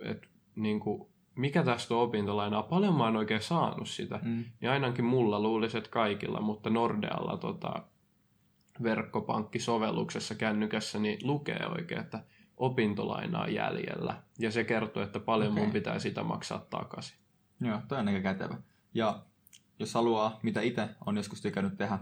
että 0.00 0.28
niin 0.56 0.80
kuin, 0.80 1.08
mikä 1.34 1.62
tästä 1.62 1.94
on 1.94 2.00
opintolainaa, 2.00 2.62
paljon 2.62 2.94
mä 2.94 3.04
oon 3.04 3.16
oikein 3.16 3.42
saanut 3.42 3.88
sitä. 3.88 4.20
Mm. 4.22 4.44
Ja 4.60 4.72
ainakin 4.72 5.04
mulla 5.04 5.40
luulisi, 5.40 5.78
että 5.78 5.90
kaikilla, 5.90 6.40
mutta 6.40 6.70
Nordealla 6.70 7.36
tota, 7.36 7.82
verkkopankkisovelluksessa 8.82 10.34
kännykässä 10.34 10.98
niin 10.98 11.18
lukee 11.22 11.66
oikein, 11.66 12.00
että 12.00 12.24
opintolainaa 12.56 13.48
jäljellä. 13.48 14.14
Ja 14.38 14.50
se 14.50 14.64
kertoo, 14.64 15.02
että 15.02 15.20
paljon 15.20 15.52
Okei. 15.52 15.62
mun 15.62 15.72
pitää 15.72 15.98
sitä 15.98 16.22
maksaa 16.22 16.66
takaisin. 16.70 17.21
Joo, 17.62 17.80
toi 17.88 17.98
on 17.98 18.08
aika 18.08 18.20
kätevä. 18.20 18.56
Ja 18.94 19.22
jos 19.78 19.94
haluaa, 19.94 20.40
mitä 20.42 20.60
itse 20.60 20.88
on 21.06 21.16
joskus 21.16 21.42
tykännyt 21.42 21.76
tehdä, 21.76 21.98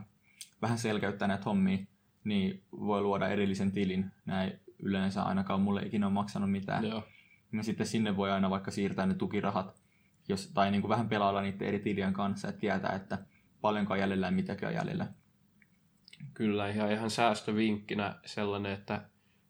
vähän 0.62 0.78
selkeyttää 0.78 1.28
näitä 1.28 1.44
hommia, 1.44 1.78
niin 2.24 2.62
voi 2.72 3.02
luoda 3.02 3.28
erillisen 3.28 3.72
tilin. 3.72 4.10
Näin 4.26 4.60
yleensä 4.78 5.22
ainakaan 5.22 5.60
mulle 5.60 5.82
ikinä 5.82 6.06
ole 6.06 6.12
maksanut 6.12 6.50
mitään. 6.50 6.84
Joo. 6.84 7.04
Ja 7.52 7.62
sitten 7.62 7.86
sinne 7.86 8.16
voi 8.16 8.30
aina 8.30 8.50
vaikka 8.50 8.70
siirtää 8.70 9.06
ne 9.06 9.14
tukirahat. 9.14 9.80
jos, 10.28 10.50
tai 10.54 10.70
niin 10.70 10.80
kuin 10.80 10.88
vähän 10.88 11.08
pelailla 11.08 11.42
niiden 11.42 11.68
eri 11.68 11.78
tilien 11.78 12.12
kanssa, 12.12 12.48
että 12.48 12.60
tietää, 12.60 12.92
että 12.92 13.18
paljonko 13.60 13.92
on 13.92 14.00
jäljellä 14.00 14.26
ja 14.26 14.30
mitäkin 14.30 14.68
on 14.68 14.74
jäljellä. 14.74 15.06
Kyllä, 16.34 16.68
ihan, 16.68 16.92
ihan 16.92 17.10
säästövinkkinä 17.10 18.14
sellainen, 18.26 18.72
että 18.72 19.02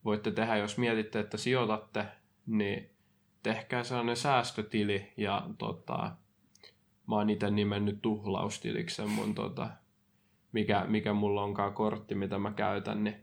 voitte 0.05 0.31
tehdä, 0.31 0.57
jos 0.57 0.79
mietitte, 0.79 1.21
että 1.21 1.37
sijoitatte, 1.37 2.07
niin 2.47 2.91
tehkää 3.43 3.85
sellainen 3.85 4.17
säästötili 4.17 5.13
ja 5.17 5.47
tota, 5.59 6.13
mä 7.07 7.17
oon 7.17 7.31
itse 7.31 7.51
nimennyt 7.51 8.03
tuhlaustiliksi 8.03 9.03
mun 9.03 9.35
tota, 9.35 9.71
mikä, 10.53 10.85
mikä 10.89 11.13
mulla 11.13 11.43
onkaan 11.43 11.75
kortti, 11.75 12.15
mitä 12.15 12.39
mä 12.39 12.53
käytän, 12.53 13.05
niin 13.05 13.17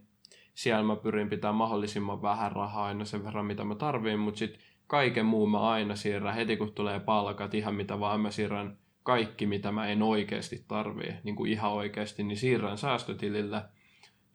siellä 0.54 0.82
mä 0.82 0.96
pyrin 0.96 1.28
pitää 1.28 1.52
mahdollisimman 1.52 2.22
vähän 2.22 2.52
rahaa 2.52 2.84
aina 2.84 3.04
sen 3.04 3.24
verran, 3.24 3.46
mitä 3.46 3.64
mä 3.64 3.74
tarviin, 3.74 4.18
mutta 4.18 4.38
sitten 4.38 4.62
kaiken 4.86 5.26
muun 5.26 5.50
mä 5.50 5.60
aina 5.60 5.96
siirrän, 5.96 6.34
heti 6.34 6.56
kun 6.56 6.72
tulee 6.72 7.00
palkat, 7.00 7.54
ihan 7.54 7.74
mitä 7.74 8.00
vaan 8.00 8.20
mä 8.20 8.30
siirrän 8.30 8.78
kaikki, 9.02 9.46
mitä 9.46 9.72
mä 9.72 9.86
en 9.86 10.02
oikeasti 10.02 10.64
tarvii, 10.68 11.14
niin 11.24 11.36
kuin 11.36 11.50
ihan 11.50 11.72
oikeasti, 11.72 12.22
niin 12.22 12.38
siirrän 12.38 12.78
säästötilille. 12.78 13.62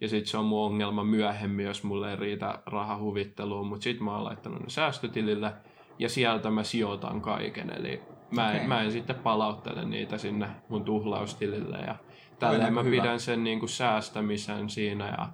Ja 0.01 0.09
sitten 0.09 0.31
se 0.31 0.37
on 0.37 0.45
mun 0.45 0.65
ongelma 0.65 1.03
myöhemmin, 1.03 1.65
jos 1.65 1.83
mulle 1.83 2.09
ei 2.09 2.15
riitä 2.15 2.59
raha 2.65 2.97
huvitteluun, 2.97 3.67
mutta 3.67 3.83
sitten 3.83 4.03
mä 4.03 4.15
oon 4.15 4.23
laittanut 4.23 4.59
ne 4.59 4.69
säästötilille 4.69 5.53
ja 5.99 6.09
sieltä 6.09 6.49
mä 6.49 6.63
sijoitan 6.63 7.21
kaiken. 7.21 7.69
Eli 7.69 8.01
mä 8.31 8.51
en, 8.51 8.55
okay. 8.55 8.67
mä 8.67 8.81
en 8.81 8.91
sitten 8.91 9.15
palauttele 9.15 9.85
niitä 9.85 10.17
sinne 10.17 10.47
mun 10.69 10.83
tuhlaustilille 10.83 11.77
ja 11.77 11.95
tällä 12.39 12.71
mä 12.71 12.83
hyvä. 12.83 13.01
pidän 13.01 13.19
sen 13.19 13.43
niin 13.43 13.59
kuin 13.59 13.69
säästämisen 13.69 14.69
siinä 14.69 15.09
ja 15.17 15.29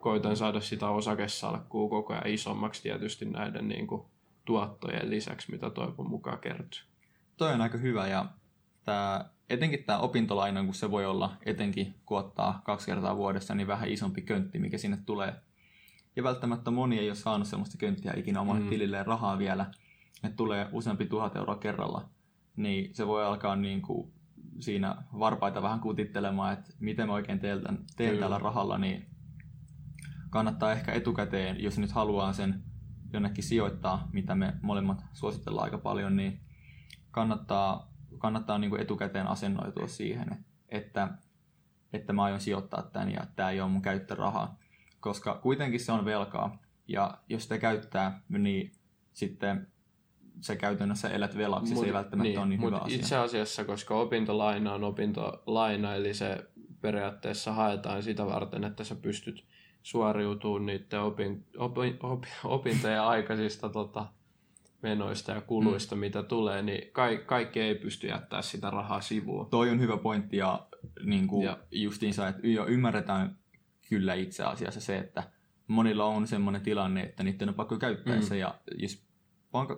koitan 0.00 0.36
saada 0.36 0.60
sitä 0.60 0.88
osakesalkkuu 0.88 1.88
koko 1.88 2.12
ajan 2.12 2.26
isommaksi 2.26 2.82
tietysti 2.82 3.24
näiden 3.24 3.68
niin 3.68 3.86
kuin 3.86 4.02
tuottojen 4.44 5.10
lisäksi, 5.10 5.50
mitä 5.50 5.70
toivon 5.70 6.10
mukaan 6.10 6.38
kertyy. 6.38 6.80
Toi 7.36 7.52
on 7.52 7.60
aika 7.60 7.78
hyvä 7.78 8.06
ja 8.06 8.26
tää, 8.84 9.30
etenkin 9.50 9.84
tämä 9.84 9.98
opintolaina, 9.98 10.64
kun 10.64 10.74
se 10.74 10.90
voi 10.90 11.06
olla 11.06 11.36
etenkin, 11.46 11.94
kun 12.06 12.18
ottaa 12.18 12.60
kaksi 12.64 12.86
kertaa 12.86 13.16
vuodessa, 13.16 13.54
niin 13.54 13.66
vähän 13.66 13.88
isompi 13.88 14.22
köntti, 14.22 14.58
mikä 14.58 14.78
sinne 14.78 14.98
tulee. 15.06 15.34
Ja 16.16 16.22
välttämättä 16.22 16.70
moni 16.70 16.98
ei 16.98 17.08
ole 17.08 17.14
saanut 17.14 17.48
sellaista 17.48 17.78
könttiä 17.78 18.12
ikinä 18.16 18.40
omalle 18.40 18.60
mm. 18.60 18.68
tililleen 18.68 19.06
rahaa 19.06 19.38
vielä, 19.38 19.66
että 20.24 20.36
tulee 20.36 20.68
useampi 20.72 21.06
tuhat 21.06 21.36
euroa 21.36 21.56
kerralla. 21.56 22.08
Niin 22.56 22.94
se 22.94 23.06
voi 23.06 23.24
alkaa 23.24 23.56
niin 23.56 23.82
kuin 23.82 24.12
siinä 24.60 24.96
varpaita 25.18 25.62
vähän 25.62 25.80
kutittelemaan, 25.80 26.52
että 26.52 26.70
miten 26.80 27.06
mä 27.06 27.12
oikein 27.12 27.38
teen, 27.38 27.60
teen 27.96 28.18
tällä 28.18 28.38
rahalla, 28.38 28.78
niin 28.78 29.06
kannattaa 30.30 30.72
ehkä 30.72 30.92
etukäteen, 30.92 31.62
jos 31.62 31.78
nyt 31.78 31.92
haluaa 31.92 32.32
sen 32.32 32.62
jonnekin 33.12 33.44
sijoittaa, 33.44 34.08
mitä 34.12 34.34
me 34.34 34.54
molemmat 34.62 35.04
suositellaan 35.12 35.64
aika 35.64 35.78
paljon, 35.78 36.16
niin 36.16 36.40
kannattaa, 37.10 37.92
kannattaa 38.18 38.58
niin 38.58 38.70
kuin 38.70 38.82
etukäteen 38.82 39.26
asennoitua 39.26 39.86
siihen, 39.86 40.44
että, 40.68 41.08
että 41.92 42.12
mä 42.12 42.22
aion 42.22 42.40
sijoittaa 42.40 42.82
tämän 42.82 43.12
ja 43.12 43.26
tämä 43.36 43.50
ei 43.50 43.60
ole 43.60 43.70
mun 43.70 43.82
käyttörahaa. 43.82 44.58
Koska 45.00 45.34
kuitenkin 45.42 45.80
se 45.80 45.92
on 45.92 46.04
velkaa, 46.04 46.58
ja 46.88 47.18
jos 47.28 47.48
te 47.48 47.58
käyttää, 47.58 48.20
niin 48.28 48.72
sitten 49.12 49.71
sä 50.40 50.56
käytännössä 50.56 51.08
elät 51.08 51.36
velaksi, 51.36 51.74
mut, 51.74 51.82
se 51.82 51.86
ei 51.86 51.92
välttämättä 51.92 52.28
niin, 52.28 52.38
ole 52.38 52.48
niin 52.48 52.62
hyvä 52.62 52.76
asia. 52.76 52.96
Itse 52.96 53.16
asiassa, 53.16 53.64
koska 53.64 53.94
opintolaina 53.94 54.74
on 54.74 54.84
opintolaina, 54.84 55.94
eli 55.94 56.14
se 56.14 56.46
periaatteessa 56.80 57.52
haetaan 57.52 58.02
sitä 58.02 58.26
varten, 58.26 58.64
että 58.64 58.84
sä 58.84 58.94
pystyt 58.94 59.44
suoriutumaan 59.82 60.66
niiden 60.66 61.00
opin, 61.00 61.46
opin, 61.56 61.96
opin, 62.02 62.30
opintojen 62.44 63.02
aikaisista 63.02 63.68
tota, 63.68 64.06
menoista 64.82 65.32
ja 65.32 65.40
kuluista, 65.40 65.94
mm. 65.94 66.00
mitä 66.00 66.22
tulee, 66.22 66.62
niin 66.62 66.92
ka- 66.92 67.24
kaikki 67.26 67.60
ei 67.60 67.74
pysty 67.74 68.06
jättää 68.06 68.42
sitä 68.42 68.70
rahaa 68.70 69.00
sivuun. 69.00 69.50
Toi 69.50 69.70
on 69.70 69.80
hyvä 69.80 69.96
pointti 69.96 70.36
ja, 70.36 70.66
niin 71.04 71.26
kuin 71.26 71.44
ja. 71.44 71.58
justiinsa, 71.70 72.28
että 72.28 72.48
jo 72.48 72.66
ymmärretään 72.66 73.36
kyllä 73.88 74.14
itse 74.14 74.44
asiassa 74.44 74.80
se, 74.80 74.98
että 74.98 75.22
monilla 75.66 76.04
on 76.04 76.26
semmoinen 76.26 76.62
tilanne, 76.62 77.02
että 77.02 77.22
niiden 77.22 77.48
on 77.48 77.54
pakko 77.54 77.76
käyttää 77.76 78.16
mm. 78.16 78.22
se 78.22 78.36
ja 78.36 78.54
jos 78.78 79.02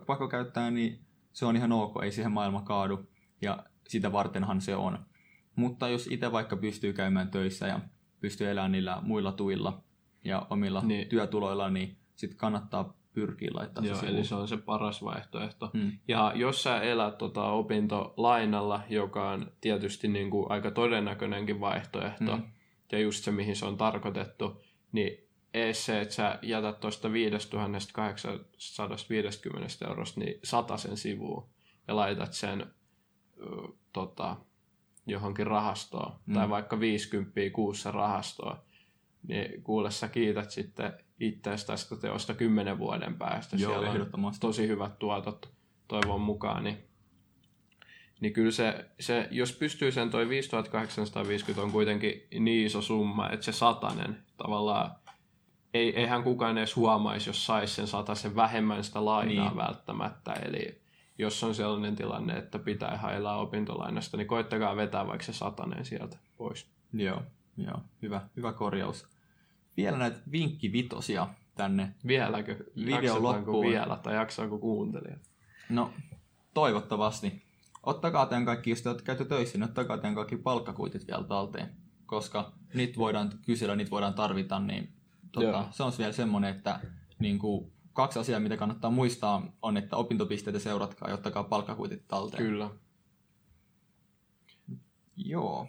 pakko 0.07 0.29
käyttää, 0.29 0.71
niin 0.71 1.01
se 1.33 1.47
on 1.47 1.57
ihan 1.57 1.73
ok, 1.73 2.03
ei 2.03 2.13
siihen 2.13 2.33
maailma 2.33 2.63
kaadu 2.63 3.09
ja 3.43 3.65
sitä 3.89 4.13
vartenhan 4.13 4.61
se 4.61 4.77
on. 4.77 4.99
Mutta 5.57 5.89
jos 5.89 6.07
itse 6.07 6.33
vaikka 6.33 6.57
pystyy 6.57 6.93
käymään 6.93 7.31
töissä 7.31 7.67
ja 7.67 7.81
pystyy 8.21 8.51
elämään 8.51 8.73
niillä 8.73 8.99
muilla 9.03 9.33
tuilla 9.33 9.83
ja 10.25 10.47
omilla 10.51 10.81
niin. 10.81 11.09
työtuloilla, 11.09 11.71
niin 11.71 11.97
sitten 12.15 12.39
kannattaa 12.39 12.97
pyrkiä 13.13 13.51
laittaa 13.55 13.85
Joo, 13.85 13.97
se 13.97 14.07
eli 14.07 14.25
se 14.25 14.35
on 14.35 14.49
se 14.49 14.57
paras 14.57 15.05
vaihtoehto. 15.05 15.71
Hmm. 15.75 15.93
Ja 16.09 16.33
jos 16.35 16.63
sä 16.63 16.81
elät 16.81 17.19
tota 17.19 17.45
opintolainalla, 17.45 18.81
joka 18.89 19.31
on 19.31 19.53
tietysti 19.61 20.09
niin 20.09 20.31
kuin 20.31 20.51
aika 20.51 20.71
todennäköinenkin 20.71 21.61
vaihtoehto, 21.61 22.37
hmm. 22.37 22.49
ja 22.93 22.99
just 22.99 23.25
se, 23.25 23.31
mihin 23.31 23.57
se 23.57 23.67
on 23.67 23.77
tarkoitettu, 23.77 24.63
niin 24.93 25.24
se, 25.73 26.01
että 26.01 26.15
sä 26.15 26.39
jätät 26.43 26.81
tuosta 26.81 27.13
5850 27.13 29.89
eurosta 29.89 30.21
niin 30.21 30.41
sen 30.77 30.97
sivuun 30.97 31.49
ja 31.89 31.97
laitat 31.97 32.33
sen 32.33 32.67
tota, 33.93 34.37
johonkin 35.07 35.47
rahastoon, 35.47 36.13
mm. 36.27 36.35
tai 36.35 36.49
vaikka 36.49 36.81
50 36.81 37.41
kuussa 37.53 37.91
rahastoon, 37.91 38.57
niin 39.29 39.63
kuule 39.63 39.91
sä 39.91 40.09
kiität 40.09 40.51
sitten 40.51 40.93
itseäsi 41.21 41.67
tästä 41.67 41.97
teosta 41.97 42.35
kymmenen 42.35 42.79
vuoden 42.79 43.15
päästä. 43.15 43.57
Joo, 43.57 43.73
Siellä 43.73 44.07
on 44.13 44.33
tosi 44.41 44.69
hyvät 44.69 44.99
tuotot 44.99 45.53
toivon 45.89 46.21
mukaan, 46.21 46.65
niin 46.65 46.79
niin 48.21 48.33
kyllä 48.33 48.51
se, 48.51 48.91
se, 49.01 49.29
jos 49.31 49.53
pystyy 49.53 49.93
sen 49.93 50.11
toi 50.11 50.29
5850 50.29 51.63
on 51.63 51.73
kuitenkin 51.73 52.27
niin 52.41 52.67
iso 52.67 52.83
summa, 52.83 53.31
että 53.31 53.45
se 53.45 53.53
satanen 53.53 54.23
tavallaan 54.37 54.91
ei, 55.75 56.01
eihän 56.01 56.23
kukaan 56.23 56.59
edes 56.59 56.77
huomaisi, 56.77 57.29
jos 57.29 57.47
saisi 57.47 57.75
sen 57.75 57.87
sen 58.15 58.37
vähemmän 58.37 58.85
sitä 58.85 59.05
lainaa 59.05 59.49
niin. 59.49 59.57
välttämättä. 59.57 60.33
Eli 60.33 60.81
jos 61.19 61.45
on 61.45 61.55
sellainen 61.55 61.97
tilanne, 61.97 62.37
että 62.37 62.59
pitää 62.59 62.97
hailaa 62.97 63.41
opintolainasta, 63.41 64.17
niin 64.17 64.27
koittakaa 64.27 64.77
vetää 64.77 65.07
vaikka 65.07 65.25
se 65.27 65.33
satanen 65.33 65.85
sieltä 65.85 66.17
pois. 66.37 66.67
Joo, 66.93 67.23
joo. 67.57 67.81
Hyvä, 68.03 68.21
hyvä 68.37 68.53
korjaus. 68.53 69.09
Vielä 69.77 69.99
näitä 69.99 70.19
vinkkivitosia 70.33 71.29
tänne 71.55 71.95
Vieläkö? 72.07 72.57
Video 72.87 73.23
loppuun. 73.23 73.67
vielä 73.67 73.97
tai 73.97 74.15
jaksaako 74.15 74.59
kuuntelija? 74.59 75.17
No, 75.69 75.91
toivottavasti. 76.55 77.45
Ottakaa 77.83 78.27
tämän 78.27 78.45
kaikki, 78.45 78.71
jos 78.71 78.83
te 78.83 78.89
olette 78.89 79.05
käyty 79.05 79.25
töissä, 79.25 79.59
niin 79.59 79.65
ottakaa 79.69 79.99
tämän 79.99 80.15
kaikki 80.15 80.37
palkkakuitit 80.37 81.07
vielä 81.07 81.25
talteen. 81.25 81.69
Koska 82.07 82.53
niitä 82.75 82.99
voidaan 82.99 83.31
kysellä, 83.47 83.77
niitä 83.77 83.91
voidaan 83.91 84.15
tarvita, 84.15 84.59
niin 84.59 84.94
tota, 85.35 85.69
se 85.71 85.83
on 85.83 85.93
vielä 85.99 86.13
semmoinen, 86.13 86.57
että 86.57 86.81
niin 87.19 87.39
kuin, 87.39 87.73
kaksi 87.93 88.19
asiaa, 88.19 88.41
mitä 88.41 88.57
kannattaa 88.57 88.91
muistaa, 88.91 89.53
on, 89.63 89.77
että 89.77 89.97
opintopisteitä 89.97 90.59
seuratkaa 90.59 91.09
ja 91.09 91.15
ottakaa 91.15 91.45
palkkakuitit 91.45 92.09
talteen. 92.09 92.43
Kyllä. 92.43 92.71
Joo. 95.17 95.69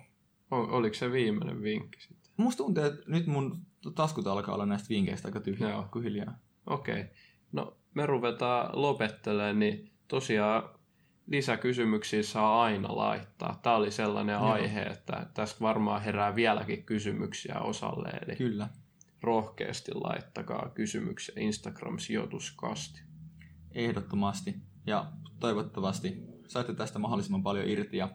O- 0.51 0.77
oliko 0.77 0.95
se 0.95 1.11
viimeinen 1.11 1.61
vinkki 1.61 2.01
sitten? 2.01 2.33
Musta 2.37 2.57
tuntuu, 2.57 2.83
että 2.83 3.03
nyt 3.07 3.27
mun 3.27 3.65
taskut 3.95 4.27
alkaa 4.27 4.55
olla 4.55 4.65
näistä 4.65 4.89
vinkkeistä 4.89 5.27
aika 5.27 5.39
tyhjää 5.39 5.69
Joo. 5.69 5.89
hiljaa. 6.03 6.37
Okei. 6.67 7.01
Okay. 7.01 7.13
No 7.51 7.77
me 7.93 8.05
ruvetaan 8.05 8.69
lopettelemaan, 8.73 9.59
niin 9.59 9.91
tosiaan 10.07 10.69
lisäkysymyksiä 11.27 12.23
saa 12.23 12.63
aina 12.63 12.95
laittaa. 12.95 13.59
Tämä 13.63 13.75
oli 13.75 13.91
sellainen 13.91 14.33
Joo. 14.33 14.51
aihe, 14.51 14.81
että 14.81 15.27
tästä 15.33 15.61
varmaan 15.61 16.01
herää 16.01 16.35
vieläkin 16.35 16.83
kysymyksiä 16.83 17.59
osalle. 17.59 18.09
Eli 18.09 18.35
Kyllä 18.35 18.69
rohkeasti 19.25 19.91
laittakaa 19.93 20.71
kysymyksiä 20.75 21.35
Instagram-sijoituskasti. 21.37 23.01
Ehdottomasti. 23.71 24.55
Ja 24.87 25.11
toivottavasti 25.39 26.23
saitte 26.47 26.73
tästä 26.73 26.99
mahdollisimman 26.99 27.43
paljon 27.43 27.67
irti 27.69 27.97
ja 27.97 28.09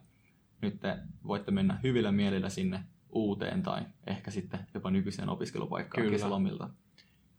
nyt 0.63 0.81
te 0.81 0.99
voitte 1.27 1.51
mennä 1.51 1.81
hyvillä 1.83 2.13
mielillä 2.13 2.49
sinne 2.49 2.85
uuteen 3.09 3.63
tai 3.63 3.83
ehkä 4.07 4.31
sitten 4.31 4.67
jopa 4.75 4.91
nykyiseen 4.91 5.29
opiskelupaikkaan 5.29 6.03
Kyllä. 6.03 6.17
kesälomilta. 6.17 6.71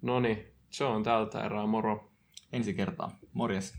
No 0.02 0.20
niin, 0.20 0.46
se 0.70 0.84
on 0.84 1.04
tältä 1.04 1.46
erää. 1.46 1.66
Moro. 1.66 2.12
Ensi 2.54 2.74
kertaa. 2.74 3.20
Morjes. 3.34 3.74